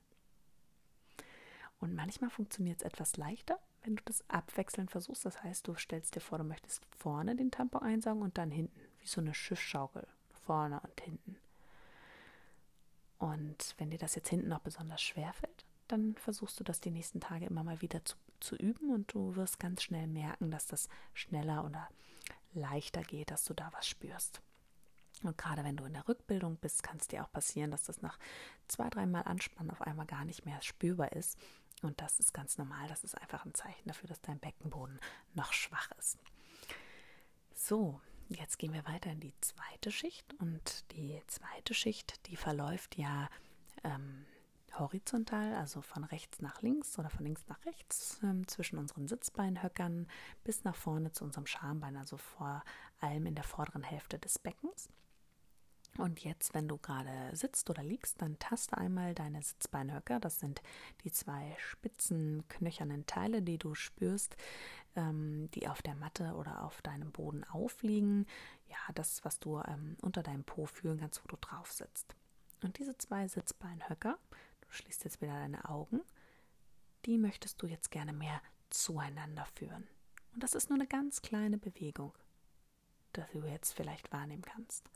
Und 1.78 1.94
manchmal 1.94 2.28
funktioniert 2.28 2.78
es 2.78 2.86
etwas 2.86 3.16
leichter, 3.16 3.58
wenn 3.82 3.96
du 3.96 4.02
das 4.04 4.28
abwechselnd 4.28 4.90
versuchst. 4.90 5.24
Das 5.24 5.42
heißt, 5.42 5.66
du 5.66 5.74
stellst 5.74 6.14
dir 6.14 6.20
vor, 6.20 6.38
du 6.38 6.44
möchtest 6.44 6.84
vorne 6.98 7.36
den 7.36 7.50
Tampon 7.50 7.82
einsaugen 7.82 8.22
und 8.22 8.36
dann 8.36 8.50
hinten, 8.50 8.80
wie 8.98 9.06
so 9.06 9.20
eine 9.20 9.32
Schiffsschaukel, 9.32 10.06
vorne 10.44 10.80
und 10.80 11.00
hinten. 11.00 11.36
Und 13.18 13.74
wenn 13.78 13.90
dir 13.90 13.98
das 13.98 14.14
jetzt 14.14 14.28
hinten 14.28 14.48
noch 14.48 14.60
besonders 14.60 15.02
schwer 15.02 15.32
fällt, 15.32 15.64
dann 15.88 16.14
versuchst 16.16 16.58
du 16.58 16.64
das 16.64 16.80
die 16.80 16.90
nächsten 16.90 17.20
Tage 17.20 17.46
immer 17.46 17.64
mal 17.64 17.80
wieder 17.82 18.04
zu, 18.04 18.16
zu 18.40 18.56
üben 18.56 18.90
und 18.94 19.12
du 19.12 19.36
wirst 19.36 19.58
ganz 19.60 19.82
schnell 19.82 20.06
merken, 20.06 20.50
dass 20.50 20.66
das 20.66 20.88
schneller 21.14 21.64
oder 21.64 21.88
leichter 22.54 23.02
geht, 23.02 23.30
dass 23.30 23.44
du 23.44 23.54
da 23.54 23.70
was 23.72 23.86
spürst. 23.86 24.40
Und 25.22 25.36
gerade 25.36 25.64
wenn 25.64 25.76
du 25.76 25.84
in 25.84 25.92
der 25.92 26.08
Rückbildung 26.08 26.56
bist, 26.56 26.82
kann 26.82 26.96
es 26.96 27.08
dir 27.08 27.22
auch 27.22 27.30
passieren, 27.32 27.70
dass 27.70 27.84
das 27.84 28.00
nach 28.00 28.18
zwei, 28.68 28.88
dreimal 28.88 29.24
Anspannen 29.24 29.70
auf 29.70 29.82
einmal 29.82 30.06
gar 30.06 30.24
nicht 30.24 30.46
mehr 30.46 30.62
spürbar 30.62 31.12
ist. 31.12 31.38
Und 31.82 32.00
das 32.00 32.20
ist 32.20 32.32
ganz 32.32 32.56
normal. 32.56 32.88
Das 32.88 33.04
ist 33.04 33.20
einfach 33.20 33.44
ein 33.44 33.54
Zeichen 33.54 33.86
dafür, 33.88 34.08
dass 34.08 34.20
dein 34.22 34.38
Beckenboden 34.38 34.98
noch 35.34 35.52
schwach 35.52 35.90
ist. 35.98 36.18
So, 37.54 38.00
jetzt 38.36 38.58
gehen 38.58 38.72
wir 38.72 38.86
weiter 38.86 39.10
in 39.10 39.20
die 39.20 39.34
zweite 39.40 39.90
Schicht. 39.90 40.34
Und 40.40 40.90
die 40.92 41.20
zweite 41.26 41.74
Schicht, 41.74 42.26
die 42.26 42.36
verläuft 42.36 42.96
ja 42.96 43.28
ähm, 43.84 44.26
horizontal, 44.78 45.54
also 45.54 45.80
von 45.82 46.04
rechts 46.04 46.40
nach 46.40 46.62
links 46.62 46.98
oder 46.98 47.10
von 47.10 47.24
links 47.24 47.46
nach 47.48 47.64
rechts 47.66 48.20
ähm, 48.22 48.46
zwischen 48.46 48.78
unseren 48.78 49.08
Sitzbeinhöckern 49.08 50.06
bis 50.44 50.64
nach 50.64 50.76
vorne 50.76 51.12
zu 51.12 51.24
unserem 51.24 51.46
Schambein, 51.46 51.96
also 51.96 52.16
vor 52.16 52.62
allem 53.00 53.26
in 53.26 53.34
der 53.34 53.44
vorderen 53.44 53.82
Hälfte 53.82 54.18
des 54.18 54.38
Beckens. 54.38 54.88
Und 55.98 56.20
jetzt, 56.24 56.54
wenn 56.54 56.68
du 56.68 56.78
gerade 56.78 57.34
sitzt 57.34 57.68
oder 57.68 57.82
liegst, 57.82 58.22
dann 58.22 58.38
taste 58.38 58.78
einmal 58.78 59.14
deine 59.14 59.42
Sitzbeinhöcker. 59.42 60.20
Das 60.20 60.38
sind 60.38 60.62
die 61.04 61.10
zwei 61.10 61.54
spitzen, 61.58 62.44
knöchernen 62.48 63.06
Teile, 63.06 63.42
die 63.42 63.58
du 63.58 63.74
spürst, 63.74 64.36
ähm, 64.96 65.50
die 65.54 65.68
auf 65.68 65.82
der 65.82 65.96
Matte 65.96 66.34
oder 66.34 66.64
auf 66.64 66.80
deinem 66.82 67.12
Boden 67.12 67.44
aufliegen. 67.44 68.26
Ja, 68.68 68.78
das, 68.94 69.24
was 69.24 69.40
du 69.40 69.58
ähm, 69.58 69.96
unter 70.00 70.22
deinem 70.22 70.44
Po 70.44 70.66
fühlen 70.66 71.00
kannst, 71.00 71.22
wo 71.24 71.28
du 71.28 71.36
drauf 71.36 71.70
sitzt. 71.72 72.14
Und 72.62 72.78
diese 72.78 72.96
zwei 72.96 73.26
Sitzbeinhöcker, 73.26 74.18
du 74.60 74.70
schließt 74.70 75.04
jetzt 75.04 75.20
wieder 75.20 75.32
deine 75.32 75.68
Augen, 75.68 76.00
die 77.04 77.18
möchtest 77.18 77.60
du 77.62 77.66
jetzt 77.66 77.90
gerne 77.90 78.12
mehr 78.12 78.40
zueinander 78.68 79.46
führen. 79.54 79.88
Und 80.34 80.42
das 80.42 80.54
ist 80.54 80.68
nur 80.68 80.78
eine 80.78 80.86
ganz 80.86 81.22
kleine 81.22 81.58
Bewegung, 81.58 82.12
die 83.16 83.40
du 83.40 83.46
jetzt 83.46 83.72
vielleicht 83.72 84.12
wahrnehmen 84.12 84.42
kannst. 84.42 84.88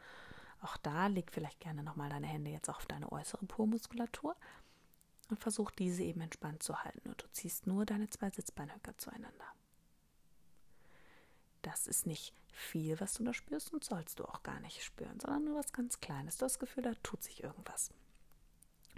Auch 0.60 0.76
da 0.78 1.06
leg 1.08 1.30
vielleicht 1.30 1.60
gerne 1.60 1.82
nochmal 1.82 2.10
deine 2.10 2.26
Hände 2.26 2.50
jetzt 2.50 2.68
auf 2.68 2.86
deine 2.86 3.10
äußere 3.12 3.46
Po-Muskulatur 3.46 4.36
und 5.28 5.40
versuch 5.40 5.70
diese 5.70 6.02
eben 6.02 6.20
entspannt 6.20 6.62
zu 6.62 6.82
halten. 6.82 7.08
Und 7.08 7.22
du 7.22 7.26
ziehst 7.32 7.66
nur 7.66 7.86
deine 7.86 8.08
zwei 8.10 8.30
Sitzbeinhöcker 8.30 8.96
zueinander. 8.98 9.46
Das 11.62 11.86
ist 11.86 12.06
nicht 12.06 12.34
viel, 12.52 13.00
was 13.00 13.14
du 13.14 13.24
da 13.24 13.32
spürst 13.32 13.72
und 13.72 13.84
sollst 13.84 14.18
du 14.18 14.24
auch 14.24 14.42
gar 14.42 14.60
nicht 14.60 14.82
spüren, 14.84 15.18
sondern 15.18 15.44
nur 15.44 15.58
was 15.58 15.72
ganz 15.72 16.00
Kleines. 16.00 16.36
Du 16.36 16.44
hast 16.44 16.54
das 16.54 16.58
Gefühl, 16.58 16.82
da 16.82 16.94
tut 17.02 17.22
sich 17.22 17.42
irgendwas. 17.42 17.90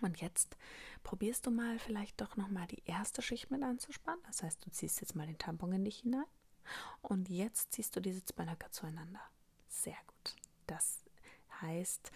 Und 0.02 0.20
jetzt 0.20 0.56
probierst 1.02 1.46
du 1.46 1.50
mal 1.50 1.78
vielleicht 1.78 2.20
doch 2.20 2.36
nochmal 2.36 2.66
die 2.66 2.82
erste 2.84 3.22
Schicht 3.22 3.50
mit 3.50 3.62
anzuspannen. 3.62 4.22
Das 4.26 4.42
heißt, 4.42 4.64
du 4.66 4.70
ziehst 4.70 5.00
jetzt 5.00 5.14
mal 5.14 5.26
den 5.26 5.38
Tampon 5.38 5.72
in 5.72 5.84
dich 5.84 6.00
hinein 6.00 6.26
und 7.02 7.28
jetzt 7.30 7.72
ziehst 7.72 7.96
du 7.96 8.00
die 8.00 8.12
Sitzbeinhöcker 8.12 8.70
zueinander. 8.72 9.22
Sehr 9.68 9.96
gut. 10.06 10.36
Das 10.66 11.05
heißt, 11.62 12.10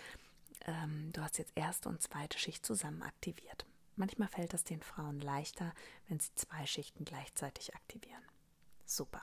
ähm, 0.66 1.10
du 1.12 1.22
hast 1.22 1.38
jetzt 1.38 1.52
erste 1.54 1.88
und 1.88 2.02
zweite 2.02 2.38
Schicht 2.38 2.64
zusammen 2.64 3.02
aktiviert. 3.02 3.66
Manchmal 3.96 4.28
fällt 4.28 4.54
es 4.54 4.64
den 4.64 4.82
Frauen 4.82 5.20
leichter, 5.20 5.74
wenn 6.08 6.20
sie 6.20 6.34
zwei 6.34 6.66
Schichten 6.66 7.04
gleichzeitig 7.04 7.74
aktivieren. 7.74 8.22
Super. 8.86 9.22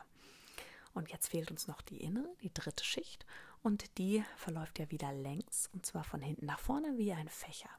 Und 0.94 1.10
jetzt 1.10 1.30
fehlt 1.30 1.52
uns 1.52 1.68
noch 1.68 1.82
die 1.82 2.02
innere, 2.02 2.30
die 2.42 2.54
dritte 2.54 2.84
Schicht. 2.84 3.26
Und 3.64 3.98
die 3.98 4.24
verläuft 4.36 4.80
ja 4.80 4.90
wieder 4.92 5.12
längs, 5.12 5.70
und 5.74 5.86
zwar 5.86 6.04
von 6.04 6.22
hinten 6.22 6.46
nach 6.46 6.60
vorne 6.60 6.98
wie 6.98 7.12
ein 7.14 7.28
Fächer. 7.28 7.70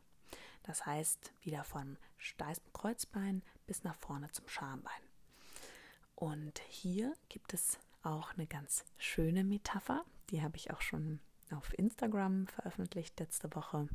Das 0.64 0.86
heißt, 0.86 1.32
wieder 1.42 1.64
vom 1.64 1.96
steifen 2.16 2.72
Kreuzbein 2.72 3.42
bis 3.66 3.84
nach 3.84 3.94
vorne 3.94 4.30
zum 4.32 4.48
Schambein. 4.48 5.02
Und 6.14 6.58
hier 6.68 7.14
gibt 7.28 7.54
es 7.54 7.78
auch 8.02 8.34
eine 8.34 8.46
ganz 8.46 8.84
schöne 8.98 9.44
Metapher, 9.44 10.04
die 10.30 10.42
habe 10.42 10.56
ich 10.56 10.70
auch 10.72 10.82
schon 10.82 11.20
auf 11.52 11.76
Instagram 11.78 12.46
veröffentlicht 12.46 13.18
letzte 13.20 13.54
Woche. 13.54 13.88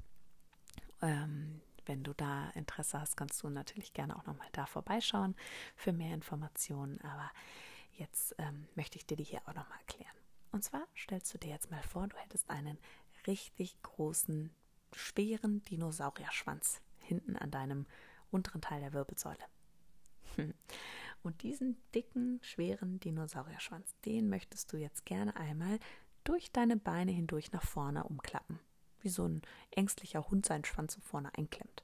Ähm, 1.02 1.62
wenn 1.86 2.04
du 2.04 2.14
da 2.14 2.50
Interesse 2.52 3.00
hast, 3.00 3.18
kannst 3.18 3.44
du 3.44 3.50
natürlich 3.50 3.94
gerne 3.94 4.16
auch 4.16 4.26
nochmal 4.26 4.48
da 4.54 4.66
vorbeischauen 4.66 5.36
für 5.76 5.92
mehr 5.92 6.14
Informationen. 6.14 7.00
Aber 7.02 7.30
jetzt 7.98 8.36
ähm, 8.38 8.68
möchte 8.76 8.98
ich 8.98 9.06
dir 9.06 9.18
die 9.18 9.24
hier 9.24 9.42
auch 9.42 9.54
nochmal 9.54 9.80
erklären. 9.80 10.16
Und 10.52 10.64
zwar 10.64 10.88
stellst 10.96 11.34
du 11.34 11.38
dir 11.38 11.50
jetzt 11.50 11.72
mal 11.72 11.84
vor, 11.84 12.08
du 12.08 12.16
hättest 12.18 12.50
einen 12.50 12.78
richtig 13.28 13.82
großen, 13.82 14.52
schweren 14.94 15.64
Dinosaurierschwanz 15.66 16.82
hinten 17.00 17.36
an 17.36 17.52
deinem 17.52 17.86
unteren 18.32 18.62
Teil 18.62 18.80
der 18.80 18.94
Wirbelsäule. 18.94 19.44
Und 21.24 21.42
diesen 21.42 21.78
dicken, 21.96 22.40
schweren 22.44 23.00
Dinosaurierschwanz, 23.00 23.96
den 24.06 24.30
möchtest 24.30 24.72
du 24.74 24.78
jetzt 24.78 25.06
gerne 25.06 25.36
einmal 25.38 25.80
durch 26.24 26.52
deine 26.52 26.78
Beine 26.78 27.12
hindurch 27.12 27.52
nach 27.52 27.64
vorne 27.64 28.04
umklappen, 28.04 28.60
wie 29.02 29.10
so 29.10 29.28
ein 29.28 29.42
ängstlicher 29.72 30.30
Hund 30.30 30.46
seinen 30.46 30.66
Schwanz 30.66 30.94
so 30.94 31.02
vorne 31.02 31.34
einklemmt. 31.36 31.84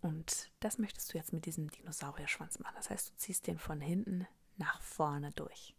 Und 0.00 0.50
das 0.60 0.78
möchtest 0.78 1.12
du 1.12 1.18
jetzt 1.18 1.32
mit 1.32 1.46
diesem 1.46 1.70
Dinosaurierschwanz 1.70 2.58
machen. 2.58 2.74
Das 2.76 2.90
heißt, 2.90 3.10
du 3.10 3.16
ziehst 3.16 3.46
den 3.46 3.58
von 3.58 3.80
hinten 3.80 4.26
nach 4.56 4.80
vorne 4.82 5.30
durch. 5.32 5.74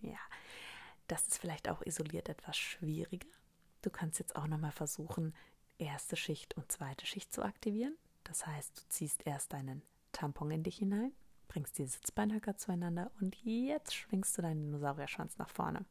Ja, 0.00 0.18
das 1.06 1.28
ist 1.28 1.38
vielleicht 1.38 1.68
auch 1.68 1.82
isoliert 1.82 2.28
etwas 2.28 2.56
schwieriger. 2.56 3.28
Du 3.82 3.90
kannst 3.90 4.18
jetzt 4.18 4.36
auch 4.36 4.46
nochmal 4.46 4.72
versuchen, 4.72 5.34
erste 5.78 6.16
Schicht 6.16 6.56
und 6.56 6.70
zweite 6.70 7.06
Schicht 7.06 7.32
zu 7.32 7.42
aktivieren. 7.42 7.96
Das 8.24 8.46
heißt, 8.46 8.78
du 8.78 8.88
ziehst 8.88 9.26
erst 9.26 9.52
deinen 9.52 9.82
Tampon 10.12 10.50
in 10.50 10.62
dich 10.62 10.76
hinein, 10.78 11.12
bringst 11.48 11.78
die 11.78 11.86
Sitzbeinhöcker 11.86 12.56
zueinander 12.56 13.10
und 13.20 13.36
jetzt 13.42 13.94
schwingst 13.94 14.36
du 14.36 14.42
deinen 14.42 14.60
Dinosaurierschwanz 14.60 15.38
nach 15.38 15.48
vorne. 15.48 15.84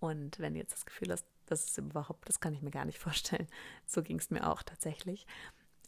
Und 0.00 0.38
wenn 0.40 0.54
du 0.54 0.60
jetzt 0.60 0.72
das 0.72 0.84
Gefühl 0.84 1.12
hast, 1.12 1.26
das 1.46 1.64
ist 1.64 1.78
überhaupt, 1.78 2.28
das 2.28 2.40
kann 2.40 2.54
ich 2.54 2.62
mir 2.62 2.70
gar 2.70 2.84
nicht 2.84 2.98
vorstellen, 2.98 3.46
so 3.86 4.02
ging 4.02 4.18
es 4.18 4.30
mir 4.30 4.48
auch 4.50 4.62
tatsächlich. 4.62 5.26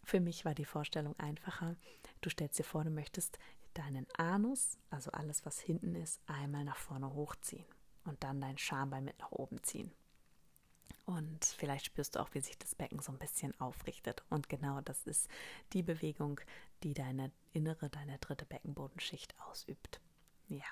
Für 0.05 0.21
mich 0.21 0.45
war 0.45 0.55
die 0.55 0.65
Vorstellung 0.65 1.19
einfacher. 1.19 1.77
Du 2.21 2.31
stellst 2.31 2.59
dir 2.59 2.65
vor, 2.65 2.85
du 2.85 2.91
möchtest 2.91 3.39
deinen 3.73 4.07
Anus, 4.17 4.79
also 4.91 5.11
alles, 5.11 5.45
was 5.45 5.59
hinten 5.59 5.95
ist, 5.97 6.21
einmal 6.27 6.65
nach 6.65 6.77
vorne 6.77 7.13
hochziehen 7.13 7.65
und 8.05 8.23
dann 8.23 8.41
dein 8.41 8.59
Schambein 8.59 9.05
mit 9.05 9.19
nach 9.19 9.33
oben 9.33 9.63
ziehen. 9.63 9.91
Und 11.07 11.45
vielleicht 11.45 11.87
spürst 11.87 12.15
du 12.15 12.21
auch, 12.21 12.33
wie 12.33 12.41
sich 12.41 12.57
das 12.59 12.75
Becken 12.75 13.01
so 13.01 13.13
ein 13.13 13.19
bisschen 13.19 13.59
aufrichtet. 13.61 14.23
Und 14.31 14.49
genau 14.49 14.81
das 14.81 15.07
ist 15.07 15.29
die 15.73 15.83
Bewegung, 15.83 16.41
die 16.83 16.95
deine 16.95 17.31
innere, 17.53 17.91
deine 17.91 18.19
dritte 18.19 18.47
Beckenbodenschicht 18.47 19.35
ausübt. 19.41 20.01
Ja, 20.49 20.65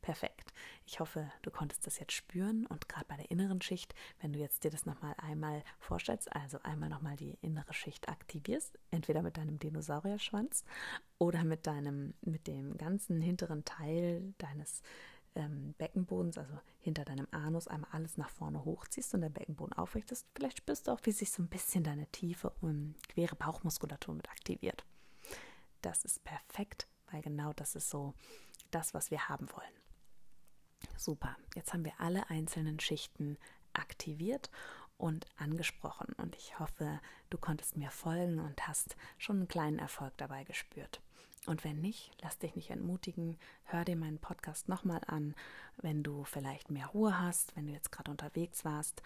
perfekt. 0.00 0.52
Ich 0.86 1.00
hoffe, 1.00 1.30
du 1.42 1.50
konntest 1.50 1.86
das 1.86 1.98
jetzt 1.98 2.12
spüren 2.12 2.66
und 2.66 2.88
gerade 2.88 3.06
bei 3.06 3.16
der 3.16 3.30
inneren 3.30 3.60
Schicht, 3.60 3.94
wenn 4.20 4.32
du 4.32 4.38
jetzt 4.38 4.64
dir 4.64 4.70
das 4.70 4.86
nochmal 4.86 5.14
einmal 5.18 5.62
vorstellst, 5.78 6.32
also 6.34 6.58
einmal 6.62 6.88
nochmal 6.88 7.16
die 7.16 7.38
innere 7.40 7.72
Schicht 7.72 8.08
aktivierst, 8.08 8.78
entweder 8.90 9.22
mit 9.22 9.36
deinem 9.36 9.58
Dinosaurierschwanz 9.58 10.64
oder 11.18 11.44
mit 11.44 11.66
deinem, 11.66 12.14
mit 12.22 12.46
dem 12.46 12.76
ganzen 12.76 13.20
hinteren 13.20 13.64
Teil 13.64 14.34
deines 14.38 14.82
ähm, 15.34 15.74
Beckenbodens, 15.78 16.38
also 16.38 16.58
hinter 16.80 17.04
deinem 17.04 17.28
Anus, 17.30 17.68
einmal 17.68 17.90
alles 17.92 18.16
nach 18.16 18.30
vorne 18.30 18.64
hochziehst 18.64 19.14
und 19.14 19.22
der 19.22 19.30
Beckenboden 19.30 19.72
aufrichtest, 19.72 20.26
vielleicht 20.34 20.58
spürst 20.58 20.86
du 20.86 20.92
auch, 20.92 21.00
wie 21.04 21.12
sich 21.12 21.30
so 21.30 21.42
ein 21.42 21.48
bisschen 21.48 21.84
deine 21.84 22.06
tiefe 22.08 22.52
und 22.60 22.96
quere 23.08 23.36
Bauchmuskulatur 23.36 24.14
mit 24.14 24.28
aktiviert. 24.30 24.84
Das 25.80 26.04
ist 26.04 26.22
perfekt, 26.24 26.86
weil 27.10 27.22
genau 27.22 27.52
das 27.54 27.74
ist 27.74 27.90
so 27.90 28.14
das, 28.74 28.94
was 28.94 29.10
wir 29.10 29.28
haben 29.28 29.48
wollen. 29.52 29.82
Super, 30.96 31.36
jetzt 31.54 31.72
haben 31.72 31.84
wir 31.84 31.98
alle 31.98 32.28
einzelnen 32.30 32.80
Schichten 32.80 33.38
aktiviert 33.72 34.50
und 34.98 35.26
angesprochen 35.36 36.12
und 36.16 36.36
ich 36.36 36.58
hoffe, 36.58 37.00
du 37.30 37.38
konntest 37.38 37.76
mir 37.76 37.90
folgen 37.90 38.38
und 38.38 38.66
hast 38.68 38.96
schon 39.18 39.36
einen 39.36 39.48
kleinen 39.48 39.78
Erfolg 39.78 40.12
dabei 40.16 40.44
gespürt. 40.44 41.00
Und 41.46 41.64
wenn 41.64 41.80
nicht, 41.80 42.12
lass 42.20 42.38
dich 42.38 42.54
nicht 42.54 42.70
entmutigen, 42.70 43.36
hör 43.64 43.84
dir 43.84 43.96
meinen 43.96 44.20
Podcast 44.20 44.68
nochmal 44.68 45.00
an, 45.06 45.34
wenn 45.78 46.04
du 46.04 46.22
vielleicht 46.22 46.70
mehr 46.70 46.86
Ruhe 46.86 47.18
hast, 47.18 47.56
wenn 47.56 47.66
du 47.66 47.72
jetzt 47.72 47.90
gerade 47.90 48.12
unterwegs 48.12 48.64
warst 48.64 49.02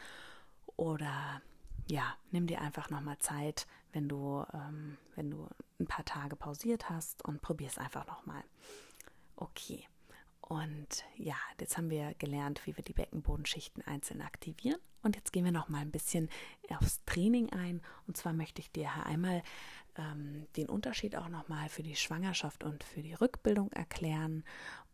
oder 0.77 1.41
ja, 1.87 2.15
nimm 2.31 2.47
dir 2.47 2.61
einfach 2.61 2.91
nochmal 2.91 3.19
Zeit, 3.19 3.67
wenn 3.93 4.09
du, 4.09 4.45
ähm, 4.53 4.99
wenn 5.15 5.31
du 5.31 5.49
ein 5.81 5.87
paar 5.87 6.05
Tage 6.05 6.37
pausiert 6.37 6.91
hast 6.91 7.25
und 7.25 7.41
probier 7.41 7.69
es 7.69 7.79
einfach 7.79 8.07
nochmal. 8.07 8.43
Okay. 9.37 9.87
Und 10.41 11.05
ja, 11.17 11.35
jetzt 11.61 11.77
haben 11.77 11.91
wir 11.91 12.15
gelernt, 12.15 12.65
wie 12.67 12.77
wir 12.77 12.85
die 12.85 12.93
Beckenbodenschichten 12.93 13.83
einzeln 13.85 14.23
aktivieren. 14.23 14.81
Und 15.03 15.17
jetzt 15.17 15.33
gehen 15.33 15.45
wir 15.45 15.53
noch 15.53 15.69
mal 15.69 15.81
ein 15.81 15.91
bisschen 15.91 16.29
aufs 16.69 17.05
Training 17.05 17.51
ein. 17.51 17.83
Und 18.07 18.17
zwar 18.17 18.33
möchte 18.33 18.61
ich 18.61 18.71
dir 18.71 18.91
einmal 19.05 19.43
ähm, 19.97 20.47
den 20.57 20.69
Unterschied 20.69 21.17
auch 21.17 21.29
noch 21.29 21.49
mal 21.49 21.69
für 21.69 21.83
die 21.83 21.97
Schwangerschaft 21.97 22.63
und 22.63 22.85
für 22.85 23.03
die 23.03 23.15
Rückbildung 23.15 23.73
erklären 23.73 24.45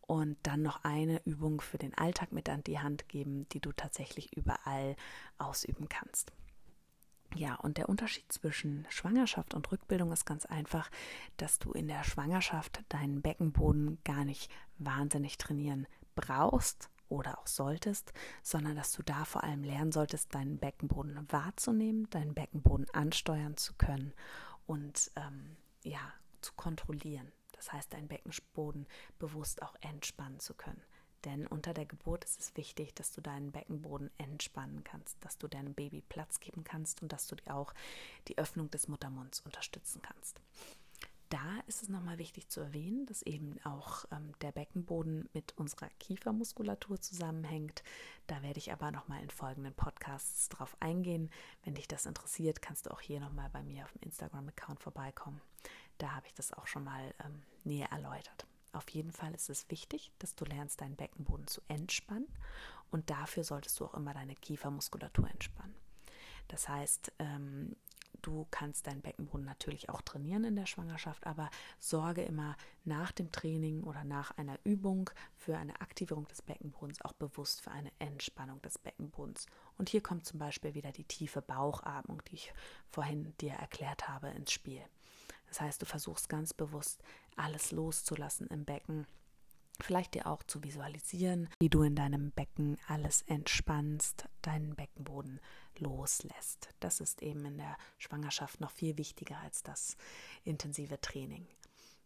und 0.00 0.36
dann 0.42 0.62
noch 0.62 0.84
eine 0.84 1.22
Übung 1.24 1.60
für 1.60 1.78
den 1.78 1.94
Alltag 1.94 2.32
mit 2.32 2.48
an 2.48 2.64
die 2.64 2.78
Hand 2.78 3.08
geben, 3.08 3.48
die 3.50 3.60
du 3.60 3.72
tatsächlich 3.72 4.36
überall 4.36 4.96
ausüben 5.38 5.88
kannst. 5.88 6.32
Ja, 7.34 7.54
und 7.56 7.78
der 7.78 7.88
Unterschied 7.88 8.30
zwischen 8.30 8.86
Schwangerschaft 8.90 9.54
und 9.54 9.70
Rückbildung 9.72 10.12
ist 10.12 10.26
ganz 10.26 10.44
einfach, 10.44 10.90
dass 11.38 11.58
du 11.58 11.72
in 11.72 11.88
der 11.88 12.04
Schwangerschaft 12.04 12.82
deinen 12.88 13.22
Beckenboden 13.22 13.98
gar 14.04 14.24
nicht 14.24 14.50
wahnsinnig 14.78 15.38
trainieren 15.38 15.86
brauchst 16.14 16.90
oder 17.08 17.38
auch 17.38 17.46
solltest, 17.46 18.12
sondern 18.42 18.76
dass 18.76 18.92
du 18.92 19.02
da 19.02 19.24
vor 19.24 19.44
allem 19.44 19.64
lernen 19.64 19.92
solltest, 19.92 20.34
deinen 20.34 20.58
Beckenboden 20.58 21.26
wahrzunehmen, 21.30 22.08
deinen 22.10 22.34
Beckenboden 22.34 22.88
ansteuern 22.92 23.56
zu 23.56 23.74
können 23.74 24.12
und 24.66 25.10
ähm, 25.16 25.56
ja, 25.84 26.00
zu 26.40 26.52
kontrollieren. 26.54 27.32
Das 27.52 27.72
heißt, 27.72 27.92
deinen 27.92 28.08
Beckenboden 28.08 28.86
bewusst 29.18 29.62
auch 29.62 29.76
entspannen 29.80 30.40
zu 30.40 30.54
können. 30.54 30.82
Denn 31.24 31.46
unter 31.46 31.72
der 31.72 31.86
Geburt 31.86 32.24
ist 32.24 32.40
es 32.40 32.56
wichtig, 32.56 32.94
dass 32.94 33.12
du 33.12 33.20
deinen 33.20 33.52
Beckenboden 33.52 34.10
entspannen 34.18 34.82
kannst, 34.84 35.16
dass 35.24 35.38
du 35.38 35.48
deinem 35.48 35.74
Baby 35.74 36.02
Platz 36.08 36.40
geben 36.40 36.64
kannst 36.64 37.02
und 37.02 37.12
dass 37.12 37.26
du 37.28 37.36
auch 37.46 37.74
die 38.28 38.38
Öffnung 38.38 38.70
des 38.70 38.88
Muttermunds 38.88 39.40
unterstützen 39.40 40.02
kannst. 40.02 40.40
Da 41.32 41.60
ist 41.66 41.82
es 41.82 41.88
nochmal 41.88 42.18
wichtig 42.18 42.48
zu 42.48 42.60
erwähnen, 42.60 43.06
dass 43.06 43.22
eben 43.22 43.58
auch 43.64 44.04
ähm, 44.10 44.32
der 44.42 44.52
Beckenboden 44.52 45.30
mit 45.32 45.56
unserer 45.56 45.88
Kiefermuskulatur 45.98 47.00
zusammenhängt. 47.00 47.82
Da 48.26 48.42
werde 48.42 48.58
ich 48.58 48.70
aber 48.70 48.90
nochmal 48.90 49.22
in 49.22 49.30
folgenden 49.30 49.72
Podcasts 49.72 50.50
drauf 50.50 50.76
eingehen. 50.80 51.30
Wenn 51.64 51.74
dich 51.74 51.88
das 51.88 52.04
interessiert, 52.04 52.60
kannst 52.60 52.84
du 52.84 52.90
auch 52.90 53.00
hier 53.00 53.18
nochmal 53.18 53.48
bei 53.50 53.62
mir 53.62 53.84
auf 53.84 53.92
dem 53.92 54.02
Instagram-Account 54.02 54.80
vorbeikommen. 54.80 55.40
Da 55.96 56.14
habe 56.14 56.26
ich 56.26 56.34
das 56.34 56.52
auch 56.52 56.66
schon 56.66 56.84
mal 56.84 57.14
ähm, 57.24 57.42
näher 57.64 57.90
erläutert. 57.90 58.46
Auf 58.72 58.88
jeden 58.90 59.12
Fall 59.12 59.34
ist 59.34 59.50
es 59.50 59.68
wichtig, 59.70 60.12
dass 60.18 60.34
du 60.34 60.44
lernst, 60.44 60.80
deinen 60.80 60.96
Beckenboden 60.96 61.46
zu 61.46 61.60
entspannen 61.68 62.28
und 62.90 63.10
dafür 63.10 63.44
solltest 63.44 63.78
du 63.80 63.84
auch 63.84 63.94
immer 63.94 64.14
deine 64.14 64.34
Kiefermuskulatur 64.34 65.28
entspannen. 65.28 65.74
Das 66.48 66.68
heißt, 66.68 67.12
ähm, 67.18 67.76
du 68.22 68.46
kannst 68.50 68.86
deinen 68.86 69.02
Beckenboden 69.02 69.44
natürlich 69.44 69.88
auch 69.88 70.02
trainieren 70.02 70.44
in 70.44 70.56
der 70.56 70.66
Schwangerschaft, 70.66 71.26
aber 71.26 71.50
sorge 71.78 72.22
immer 72.22 72.56
nach 72.84 73.12
dem 73.12 73.32
Training 73.32 73.82
oder 73.82 74.04
nach 74.04 74.36
einer 74.38 74.58
Übung 74.64 75.10
für 75.36 75.56
eine 75.56 75.80
Aktivierung 75.80 76.26
des 76.28 76.42
Beckenbodens 76.42 77.02
auch 77.02 77.12
bewusst 77.12 77.62
für 77.62 77.70
eine 77.70 77.90
Entspannung 77.98 78.60
des 78.62 78.78
Beckenbodens. 78.78 79.46
Und 79.78 79.88
hier 79.88 80.02
kommt 80.02 80.26
zum 80.26 80.38
Beispiel 80.38 80.74
wieder 80.74 80.92
die 80.92 81.04
tiefe 81.04 81.42
Bauchatmung, 81.42 82.22
die 82.30 82.34
ich 82.34 82.54
vorhin 82.90 83.34
dir 83.38 83.52
erklärt 83.52 84.08
habe, 84.08 84.28
ins 84.28 84.52
Spiel. 84.52 84.82
Das 85.52 85.60
heißt, 85.60 85.82
du 85.82 85.86
versuchst 85.86 86.30
ganz 86.30 86.54
bewusst 86.54 87.02
alles 87.36 87.72
loszulassen 87.72 88.46
im 88.46 88.64
Becken. 88.64 89.06
Vielleicht 89.80 90.14
dir 90.14 90.26
auch 90.26 90.42
zu 90.44 90.64
visualisieren, 90.64 91.50
wie 91.60 91.68
du 91.68 91.82
in 91.82 91.94
deinem 91.94 92.30
Becken 92.30 92.78
alles 92.88 93.20
entspannst, 93.20 94.30
deinen 94.40 94.74
Beckenboden 94.74 95.40
loslässt. 95.76 96.70
Das 96.80 97.00
ist 97.00 97.20
eben 97.20 97.44
in 97.44 97.58
der 97.58 97.76
Schwangerschaft 97.98 98.62
noch 98.62 98.70
viel 98.70 98.96
wichtiger 98.96 99.36
als 99.40 99.62
das 99.62 99.98
intensive 100.42 100.98
Training. 101.02 101.46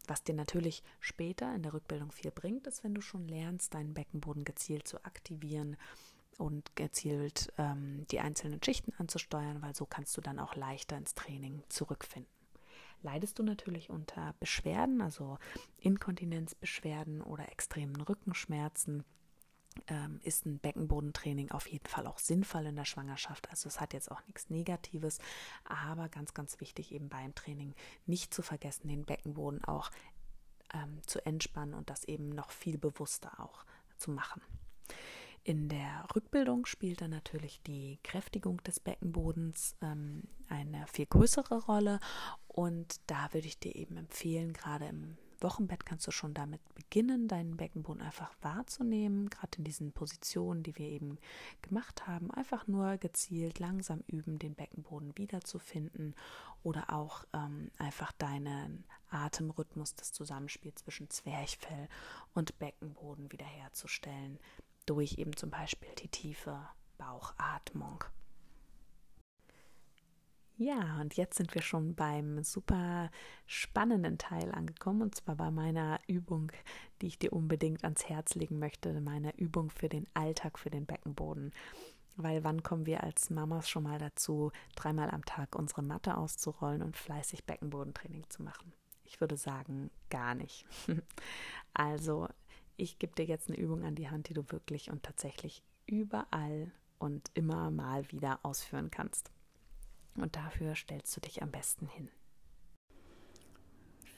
Was 0.09 0.25
dir 0.25 0.35
natürlich 0.35 0.83
später 0.99 1.55
in 1.55 1.63
der 1.63 1.73
Rückbildung 1.73 2.11
viel 2.11 2.33
bringt, 2.33 2.67
ist, 2.67 2.83
wenn 2.83 2.97
du 2.97 3.01
schon 3.01 3.29
lernst, 3.29 3.75
deinen 3.75 3.95
Beckenboden 3.95 4.45
gezielt 4.45 4.89
zu 4.89 5.05
aktivieren 5.05 5.77
und 6.37 6.75
gezielt 6.75 7.53
ähm, 7.59 8.09
die 8.11 8.19
einzelnen 8.19 8.61
Schichten 8.61 8.93
anzusteuern, 8.99 9.63
weil 9.63 9.77
so 9.77 9.87
kannst 9.87 10.17
du 10.17 10.21
dann 10.21 10.41
auch 10.41 10.57
leichter 10.57 10.97
ins 10.97 11.15
Training 11.15 11.63
zurückfinden 11.69 12.36
leidest 13.07 13.39
du 13.39 13.45
natürlich 13.45 13.89
unter 13.89 14.35
Beschwerden, 14.41 15.01
also 15.01 15.39
Inkontinenzbeschwerden 15.79 17.23
oder 17.23 17.51
extremen 17.53 18.01
Rückenschmerzen, 18.01 19.05
ähm, 19.87 20.21
ist 20.25 20.45
ein 20.45 20.59
Beckenbodentraining 20.59 21.53
auf 21.53 21.69
jeden 21.69 21.87
Fall 21.87 22.09
auch 22.09 22.19
sinnvoll 22.19 22.67
in 22.67 22.75
der 22.75 22.85
Schwangerschaft. 22.85 23.49
Also 23.51 23.69
es 23.69 23.81
hat 23.81 23.93
jetzt 23.93 24.11
auch 24.11 24.27
nichts 24.27 24.51
Negatives, 24.51 25.19
aber 25.65 26.09
ganz, 26.09 26.35
ganz 26.35 26.61
wichtig 26.61 26.93
eben 26.93 27.09
beim 27.09 27.35
Training 27.35 27.75
nicht 28.07 28.35
zu 28.35 28.43
vergessen, 28.43 28.89
den 28.89 29.05
Beckenboden 29.05 29.63
auch 29.65 29.91
ähm, 30.75 31.01
zu 31.07 31.25
entspannen 31.25 31.75
und 31.75 31.89
das 31.89 32.05
eben 32.05 32.31
noch 32.31 32.51
viel 32.51 32.77
bewusster 32.77 33.39
auch 33.39 33.65
zu 33.97 34.11
machen. 34.11 34.43
In 35.47 35.69
der 35.69 36.05
Rückbildung 36.17 36.67
spielt 36.67 37.03
dann 37.03 37.13
natürlich 37.13 37.63
die 37.63 38.01
Kräftigung 38.03 38.61
des 38.65 38.81
Beckenbodens 38.81 39.77
ähm, 39.81 40.25
eine 40.49 40.89
viel 40.89 41.07
größere 41.07 41.67
Rolle 41.67 42.01
und 42.49 42.97
da 43.07 43.33
würde 43.33 43.47
ich 43.47 43.61
dir 43.61 43.77
eben 43.77 43.97
empfehlen, 43.97 44.53
gerade 44.53 44.87
im 44.87 45.17
Wochenbett 45.41 45.87
kannst 45.87 46.05
du 46.09 46.11
schon 46.11 46.35
damit 46.35 46.61
beginnen, 46.75 47.29
deinen 47.29 47.57
Beckenboden 47.57 48.03
einfach 48.03 48.35
wahrzunehmen, 48.41 49.31
gerade 49.31 49.59
in 49.59 49.63
diesen 49.63 49.93
Positionen, 49.93 50.65
die 50.65 50.77
wir 50.79 50.89
eben 50.89 51.17
gemacht 51.63 52.09
haben. 52.09 52.33
Einfach 52.33 52.67
nur 52.67 52.97
gezielt 52.97 53.61
langsam 53.61 54.03
üben, 54.09 54.41
den 54.41 54.57
Beckenboden 54.57 55.17
wiederzufinden 55.17 56.17
oder 56.65 56.93
auch 56.93 57.25
ähm, 57.33 57.71
einfach 57.79 58.11
deinen 58.11 58.85
Atemrhythmus, 59.11 59.95
das 59.95 60.13
Zusammenspiel 60.13 60.75
zwischen 60.75 61.09
Zwerchfell 61.09 61.89
und 62.35 62.59
Beckenboden 62.59 63.31
wiederherzustellen 63.31 64.41
durch 64.87 65.19
eben 65.19 65.37
zum 65.37 65.51
Beispiel 65.51 65.91
die 65.99 66.09
tiefe 66.09 66.59
Bauchatmung. 66.99 68.05
Ja, 70.59 70.99
und 71.03 71.15
jetzt 71.15 71.37
sind 71.37 71.55
wir 71.55 71.61
schon 71.61 71.95
beim 71.95 72.43
super 72.43 73.11
spannenden 73.45 74.17
Teil 74.17 74.53
angekommen, 74.53 75.03
und 75.03 75.15
zwar 75.15 75.37
bei 75.37 75.51
meiner 75.51 76.01
Übung, 76.07 76.51
die 77.03 77.09
ich 77.09 77.19
dir 77.19 77.35
unbedingt 77.35 77.85
ans 77.85 78.09
Herz 78.09 78.35
legen 78.35 78.59
möchte, 78.59 78.99
meiner 79.03 79.39
Übung 79.39 79.69
für 79.71 79.91
den 79.91 80.07
Alltag, 80.15 80.59
für 80.59 80.71
den 80.71 80.87
Beckenboden. 80.87 81.53
Weil 82.17 82.43
wann 82.43 82.63
kommen 82.63 82.87
wir 82.87 83.05
als 83.05 83.29
Mamas 83.29 83.69
schon 83.69 83.83
mal 83.83 83.99
dazu, 83.99 84.51
dreimal 84.75 85.11
am 85.11 85.27
Tag 85.27 85.55
unsere 85.55 85.83
Matte 85.83 86.17
auszurollen 86.17 86.81
und 86.81 86.97
fleißig 86.97 87.45
Beckenbodentraining 87.45 88.25
zu 88.31 88.43
machen? 88.43 88.73
Ich 89.05 89.21
würde 89.21 89.37
sagen, 89.37 89.91
gar 90.09 90.35
nicht. 90.35 90.65
also 91.75 92.29
ich 92.77 92.99
gebe 92.99 93.15
dir 93.15 93.25
jetzt 93.25 93.49
eine 93.49 93.59
Übung 93.59 93.85
an 93.85 93.95
die 93.95 94.09
Hand, 94.09 94.29
die 94.29 94.35
du 94.35 94.45
wirklich 94.51 94.91
und 94.91 95.03
tatsächlich 95.03 95.63
überall 95.87 96.71
und 96.99 97.31
immer 97.35 97.71
mal 97.71 98.11
wieder 98.11 98.41
ausführen 98.43 98.91
kannst. 98.91 99.31
Und 100.17 100.37
dafür 100.37 100.75
stellst 100.75 101.17
du 101.17 101.21
dich 101.21 101.43
am 101.43 101.51
besten 101.51 101.87
hin. 101.87 102.09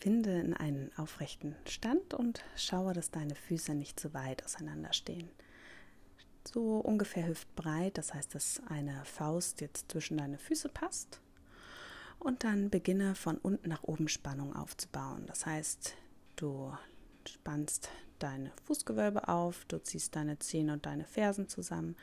Finde 0.00 0.38
in 0.38 0.54
einen 0.54 0.92
aufrechten 0.96 1.56
Stand 1.66 2.14
und 2.14 2.44
schaue, 2.56 2.92
dass 2.92 3.10
deine 3.10 3.34
Füße 3.34 3.74
nicht 3.74 3.98
zu 3.98 4.14
weit 4.14 4.44
auseinander 4.44 4.92
stehen. 4.92 5.28
So 6.46 6.78
ungefähr 6.78 7.26
hüftbreit, 7.26 7.98
das 7.98 8.14
heißt, 8.14 8.34
dass 8.34 8.62
eine 8.68 9.04
Faust 9.04 9.60
jetzt 9.60 9.90
zwischen 9.90 10.16
deine 10.18 10.38
Füße 10.38 10.68
passt. 10.68 11.20
Und 12.20 12.44
dann 12.44 12.70
beginne 12.70 13.14
von 13.14 13.38
unten 13.38 13.68
nach 13.68 13.82
oben 13.82 14.08
Spannung 14.08 14.54
aufzubauen. 14.54 15.24
Das 15.26 15.46
heißt, 15.46 15.94
du 16.36 16.72
spannst 17.26 17.90
deine 18.18 18.52
Fußgewölbe 18.64 19.28
auf, 19.28 19.64
du 19.66 19.82
ziehst 19.82 20.16
deine 20.16 20.38
Zehen 20.38 20.70
und 20.70 20.86
deine 20.86 21.04
Fersen 21.04 21.48
zusammen, 21.48 21.96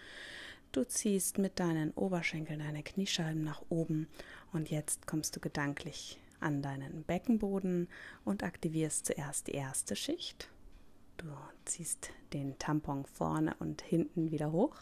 du 0.71 0.83
ziehst 0.85 1.37
mit 1.37 1.59
deinen 1.59 1.91
Oberschenkeln 1.91 2.59
deine 2.59 2.83
Kniescheiben 2.83 3.43
nach 3.43 3.61
oben 3.69 4.07
und 4.51 4.69
jetzt 4.69 5.07
kommst 5.07 5.35
du 5.35 5.39
gedanklich 5.39 6.19
an 6.39 6.61
deinen 6.61 7.03
Beckenboden 7.03 7.87
und 8.23 8.43
aktivierst 8.43 9.05
zuerst 9.05 9.47
die 9.47 9.53
erste 9.53 9.95
Schicht. 9.95 10.49
Du 11.17 11.27
ziehst 11.63 12.11
den 12.33 12.57
Tampon 12.59 13.05
vorne 13.05 13.55
und 13.59 13.81
hinten 13.81 14.31
wieder 14.31 14.51
hoch. 14.51 14.75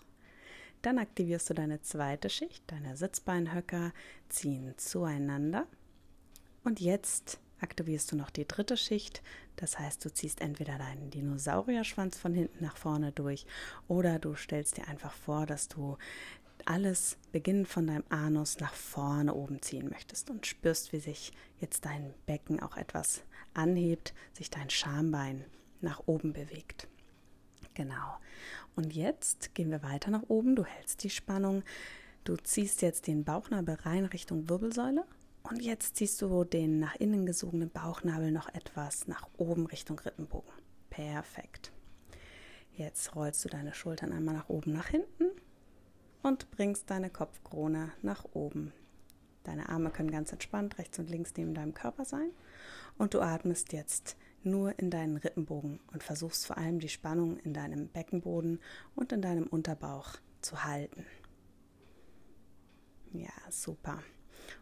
Dann 0.81 0.97
aktivierst 0.97 1.49
du 1.49 1.53
deine 1.53 1.81
zweite 1.81 2.29
Schicht, 2.29 2.63
deine 2.67 2.97
Sitzbeinhöcker 2.97 3.93
ziehen 4.29 4.73
zueinander. 4.77 5.67
Und 6.63 6.81
jetzt 6.81 7.39
aktivierst 7.63 8.11
du 8.11 8.15
noch 8.15 8.29
die 8.29 8.47
dritte 8.47 8.77
Schicht. 8.77 9.23
Das 9.55 9.79
heißt, 9.79 10.03
du 10.05 10.13
ziehst 10.13 10.41
entweder 10.41 10.77
deinen 10.77 11.09
Dinosaurierschwanz 11.09 12.19
von 12.19 12.33
hinten 12.33 12.63
nach 12.63 12.77
vorne 12.77 13.11
durch 13.11 13.45
oder 13.87 14.19
du 14.19 14.35
stellst 14.35 14.77
dir 14.77 14.87
einfach 14.87 15.13
vor, 15.13 15.45
dass 15.45 15.69
du 15.69 15.97
alles 16.65 17.17
beginnend 17.31 17.67
von 17.67 17.87
deinem 17.87 18.03
Anus 18.09 18.59
nach 18.59 18.73
vorne 18.73 19.33
oben 19.33 19.61
ziehen 19.61 19.89
möchtest 19.89 20.29
und 20.29 20.45
spürst, 20.45 20.93
wie 20.93 20.99
sich 20.99 21.33
jetzt 21.59 21.85
dein 21.85 22.13
Becken 22.25 22.61
auch 22.61 22.77
etwas 22.77 23.23
anhebt, 23.53 24.13
sich 24.33 24.49
dein 24.49 24.69
Schambein 24.69 25.43
nach 25.81 26.03
oben 26.05 26.33
bewegt. 26.33 26.87
Genau. 27.73 28.17
Und 28.75 28.93
jetzt 28.93 29.55
gehen 29.55 29.71
wir 29.71 29.83
weiter 29.83 30.11
nach 30.11 30.23
oben. 30.27 30.55
Du 30.55 30.63
hältst 30.63 31.03
die 31.03 31.09
Spannung. 31.09 31.63
Du 32.23 32.37
ziehst 32.37 32.81
jetzt 32.81 33.07
den 33.07 33.23
Bauchnabel 33.23 33.75
rein 33.75 34.05
Richtung 34.05 34.47
Wirbelsäule 34.47 35.05
und 35.43 35.61
jetzt 35.61 35.97
ziehst 35.97 36.21
du 36.21 36.43
den 36.43 36.79
nach 36.79 36.95
innen 36.95 37.25
gesogenen 37.25 37.69
Bauchnabel 37.69 38.31
noch 38.31 38.49
etwas 38.53 39.07
nach 39.07 39.27
oben 39.37 39.65
Richtung 39.65 39.99
Rippenbogen. 39.99 40.53
Perfekt. 40.89 41.71
Jetzt 42.75 43.15
rollst 43.15 43.43
du 43.45 43.49
deine 43.49 43.73
Schultern 43.73 44.13
einmal 44.13 44.35
nach 44.35 44.49
oben, 44.49 44.71
nach 44.73 44.87
hinten 44.87 45.25
und 46.23 46.49
bringst 46.51 46.89
deine 46.89 47.09
Kopfkrone 47.09 47.91
nach 48.01 48.25
oben. 48.33 48.73
Deine 49.43 49.69
Arme 49.69 49.91
können 49.91 50.11
ganz 50.11 50.31
entspannt 50.31 50.77
rechts 50.77 50.97
und 50.97 51.09
links 51.09 51.33
neben 51.35 51.53
deinem 51.53 51.73
Körper 51.73 52.05
sein 52.05 52.31
und 52.97 53.13
du 53.13 53.21
atmest 53.21 53.73
jetzt 53.73 54.15
nur 54.43 54.77
in 54.79 54.89
deinen 54.89 55.17
Rippenbogen 55.17 55.79
und 55.91 56.03
versuchst 56.03 56.47
vor 56.47 56.57
allem 56.57 56.79
die 56.79 56.89
Spannung 56.89 57.37
in 57.37 57.53
deinem 57.53 57.89
Beckenboden 57.89 58.59
und 58.95 59.11
in 59.11 59.21
deinem 59.21 59.47
Unterbauch 59.47 60.15
zu 60.41 60.63
halten. 60.63 61.05
Ja, 63.13 63.31
super. 63.49 64.01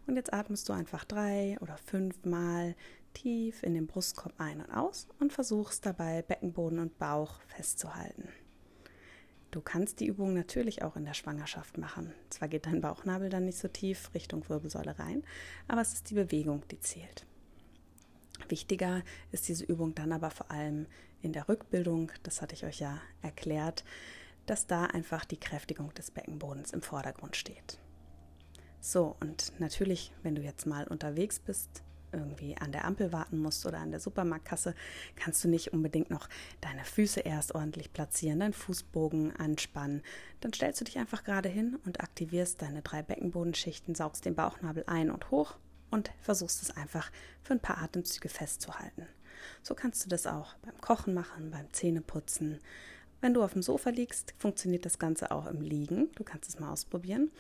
Und 0.08 0.16
jetzt 0.16 0.34
atmest 0.34 0.68
du 0.68 0.74
einfach 0.74 1.06
drei 1.06 1.58
oder 1.62 1.78
fünf 1.78 2.24
Mal 2.26 2.76
tief 3.14 3.64
in 3.64 3.74
den 3.74 3.88
Brustkorb 3.88 4.34
ein 4.38 4.62
und 4.62 4.72
aus 4.72 5.08
und 5.20 5.34
versuchst 5.34 5.86
dabei 5.86 6.22
Beckenboden 6.22 6.80
und 6.80 6.98
Bauch 6.98 7.42
festzuhalten. 7.48 8.30
Du 9.52 9.60
kannst 9.60 10.00
die 10.00 10.08
Übung 10.08 10.34
natürlich 10.34 10.82
auch 10.82 10.96
in 10.96 11.04
der 11.04 11.14
Schwangerschaft 11.14 11.78
machen. 11.78 12.14
Zwar 12.30 12.48
geht 12.48 12.66
dein 12.66 12.80
Bauchnabel 12.80 13.30
dann 13.30 13.46
nicht 13.46 13.58
so 13.58 13.68
tief 13.68 14.10
Richtung 14.14 14.48
Wirbelsäule 14.48 14.98
rein, 14.98 15.24
aber 15.68 15.82
es 15.82 15.94
ist 15.94 16.10
die 16.10 16.16
Bewegung, 16.16 16.64
die 16.72 16.80
zählt. 16.80 17.26
Wichtiger 18.48 19.04
ist 19.32 19.50
diese 19.50 19.66
Übung 19.66 19.94
dann 19.94 20.14
aber 20.14 20.32
vor 20.32 20.50
allem 20.52 20.88
in 21.22 21.34
der 21.34 21.50
Rückbildung, 21.50 22.12
das 22.24 22.42
hatte 22.42 22.56
ich 22.56 22.66
euch 22.66 22.80
ja 22.80 23.00
erklärt, 23.22 23.84
dass 24.46 24.68
da 24.68 24.86
einfach 24.86 25.26
die 25.26 25.40
Kräftigung 25.40 25.94
des 25.94 26.12
Beckenbodens 26.12 26.72
im 26.72 26.82
Vordergrund 26.82 27.36
steht. 27.36 27.78
So, 28.82 29.16
und 29.20 29.54
natürlich, 29.60 30.12
wenn 30.24 30.36
du 30.36 30.42
jetzt 30.42 30.66
mal 30.66 30.88
unterwegs 30.88 31.40
bist, 31.40 31.84
irgendwie 32.12 32.58
an 32.58 32.72
der 32.72 32.84
Ampel 32.86 33.14
warten 33.14 33.38
musst 33.38 33.66
oder 33.66 33.78
an 33.78 33.92
der 33.92 34.00
Supermarktkasse, 34.00 34.76
kannst 35.16 35.44
du 35.44 35.48
nicht 35.48 35.72
unbedingt 35.72 36.10
noch 36.10 36.28
deine 36.60 36.84
Füße 36.84 37.22
erst 37.22 37.56
ordentlich 37.56 37.94
platzieren, 37.94 38.40
deinen 38.40 38.54
Fußbogen 38.54 39.36
anspannen. 39.36 40.02
Dann 40.42 40.52
stellst 40.52 40.82
du 40.82 40.86
dich 40.86 40.98
einfach 40.98 41.24
gerade 41.24 41.48
hin 41.48 41.78
und 41.86 42.02
aktivierst 42.02 42.62
deine 42.62 42.82
drei 42.82 43.02
Beckenbodenschichten, 43.02 43.96
saugst 43.96 44.26
den 44.26 44.36
Bauchnabel 44.36 44.84
ein 44.88 45.12
und 45.12 45.32
hoch 45.32 45.56
und 45.90 46.12
versuchst 46.20 46.62
es 46.62 46.76
einfach 46.76 47.12
für 47.44 47.54
ein 47.54 47.60
paar 47.60 47.78
Atemzüge 47.78 48.30
festzuhalten. 48.30 49.06
So 49.64 49.74
kannst 49.74 50.04
du 50.04 50.10
das 50.10 50.28
auch 50.28 50.56
beim 50.64 50.80
Kochen 50.82 51.14
machen, 51.14 51.52
beim 51.52 51.72
Zähneputzen. 51.72 52.60
Wenn 53.22 53.34
du 53.34 53.44
auf 53.44 53.54
dem 53.54 53.62
Sofa 53.62 53.92
liegst, 53.92 54.34
funktioniert 54.38 54.86
das 54.86 55.00
Ganze 55.00 55.32
auch 55.32 55.46
im 55.46 55.62
Liegen. 55.62 56.10
Du 56.16 56.24
kannst 56.24 56.50
es 56.50 56.60
mal 56.60 56.72
ausprobieren. 56.72 57.32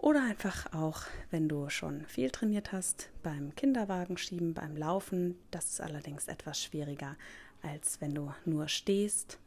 Oder 0.00 0.22
einfach 0.22 0.72
auch, 0.72 1.02
wenn 1.30 1.46
du 1.46 1.68
schon 1.68 2.06
viel 2.06 2.30
trainiert 2.30 2.72
hast, 2.72 3.10
beim 3.22 3.54
Kinderwagen 3.54 4.16
schieben, 4.16 4.54
beim 4.54 4.74
Laufen. 4.74 5.38
Das 5.50 5.72
ist 5.72 5.82
allerdings 5.82 6.26
etwas 6.26 6.62
schwieriger, 6.62 7.16
als 7.60 8.00
wenn 8.00 8.14
du 8.14 8.32
nur 8.46 8.68
stehst 8.68 9.38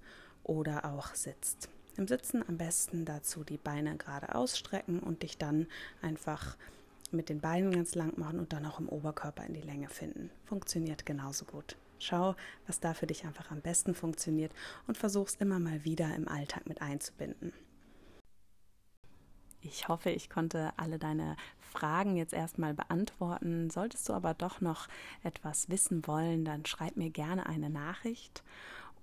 oder 0.44 0.86
auch 0.86 1.16
sitzt. 1.16 1.70
Im 1.98 2.08
Sitzen 2.08 2.48
am 2.48 2.58
besten 2.58 3.04
dazu 3.04 3.44
die 3.44 3.58
Beine 3.58 3.98
gerade 3.98 4.36
ausstrecken 4.36 5.00
und 5.00 5.24
dich 5.24 5.40
dann 5.40 5.66
einfach 6.04 6.56
mit 7.10 7.30
den 7.30 7.40
Beinen 7.40 7.72
ganz 7.72 7.96
lang 7.96 8.20
machen 8.20 8.38
und 8.38 8.54
dann 8.54 8.68
auch 8.68 8.80
im 8.80 8.90
Oberkörper 8.90 9.46
in 9.48 9.56
die 9.56 9.62
Länge 9.62 9.90
finden. 9.90 10.30
Funktioniert 10.46 11.04
genauso 11.04 11.46
gut. 11.46 11.78
Schau, 11.98 12.36
was 12.68 12.80
da 12.80 12.94
für 12.94 13.08
dich 13.08 13.26
einfach 13.26 13.50
am 13.50 13.62
besten 13.62 13.96
funktioniert 13.96 14.52
und 14.86 15.00
versuch's 15.00 15.36
immer 15.40 15.58
mal 15.58 15.84
wieder 15.84 16.14
im 16.16 16.28
Alltag 16.28 16.68
mit 16.68 16.80
einzubinden. 16.80 17.54
Ich 19.64 19.88
hoffe, 19.88 20.10
ich 20.10 20.30
konnte 20.30 20.74
alle 20.78 21.00
deine 21.00 21.38
Fragen 21.60 22.18
jetzt 22.18 22.34
erstmal 22.34 22.74
beantworten. 22.74 23.70
Solltest 23.70 24.08
du 24.10 24.14
aber 24.14 24.34
doch 24.34 24.62
noch 24.62 24.88
etwas 25.24 25.70
wissen 25.70 26.06
wollen, 26.06 26.44
dann 26.44 26.66
schreib 26.66 26.98
mir 26.98 27.10
gerne 27.10 27.46
eine 27.46 27.70
Nachricht. 27.70 28.44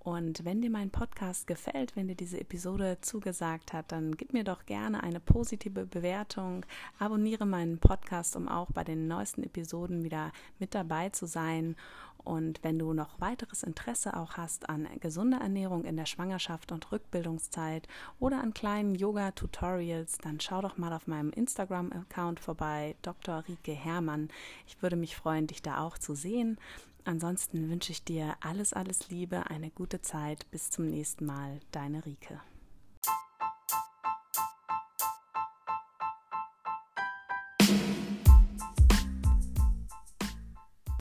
Und 0.03 0.45
wenn 0.45 0.61
dir 0.63 0.71
mein 0.71 0.89
Podcast 0.89 1.45
gefällt, 1.45 1.95
wenn 1.95 2.07
dir 2.07 2.15
diese 2.15 2.39
Episode 2.39 2.97
zugesagt 3.01 3.71
hat, 3.71 3.91
dann 3.91 4.17
gib 4.17 4.33
mir 4.33 4.43
doch 4.43 4.65
gerne 4.65 5.03
eine 5.03 5.19
positive 5.19 5.85
Bewertung. 5.85 6.65
Abonniere 6.97 7.45
meinen 7.45 7.77
Podcast, 7.77 8.35
um 8.35 8.47
auch 8.47 8.71
bei 8.71 8.83
den 8.83 9.07
neuesten 9.07 9.43
Episoden 9.43 10.03
wieder 10.03 10.31
mit 10.57 10.73
dabei 10.73 11.09
zu 11.09 11.27
sein. 11.27 11.75
Und 12.23 12.63
wenn 12.63 12.77
du 12.77 12.93
noch 12.93 13.19
weiteres 13.19 13.63
Interesse 13.63 14.15
auch 14.15 14.33
hast 14.33 14.69
an 14.69 14.87
gesunder 14.99 15.39
Ernährung 15.39 15.85
in 15.85 15.97
der 15.97 16.05
Schwangerschaft 16.05 16.71
und 16.71 16.91
Rückbildungszeit 16.91 17.87
oder 18.19 18.41
an 18.41 18.53
kleinen 18.53 18.95
Yoga-Tutorials, 18.95 20.17
dann 20.19 20.39
schau 20.39 20.61
doch 20.61 20.77
mal 20.77 20.93
auf 20.93 21.07
meinem 21.07 21.31
Instagram-Account 21.31 22.39
vorbei, 22.39 22.95
Dr. 23.01 23.43
Rike 23.47 23.73
Hermann. 23.73 24.29
Ich 24.67 24.81
würde 24.81 24.95
mich 24.95 25.15
freuen, 25.15 25.47
dich 25.47 25.61
da 25.61 25.79
auch 25.79 25.97
zu 25.97 26.15
sehen. 26.15 26.57
Ansonsten 27.03 27.69
wünsche 27.69 27.91
ich 27.91 28.03
dir 28.03 28.35
alles, 28.41 28.73
alles 28.73 29.09
Liebe, 29.09 29.47
eine 29.49 29.71
gute 29.71 30.01
Zeit. 30.01 30.49
Bis 30.51 30.69
zum 30.69 30.87
nächsten 30.87 31.25
Mal. 31.25 31.59
Deine 31.71 32.05
Rike. 32.05 32.39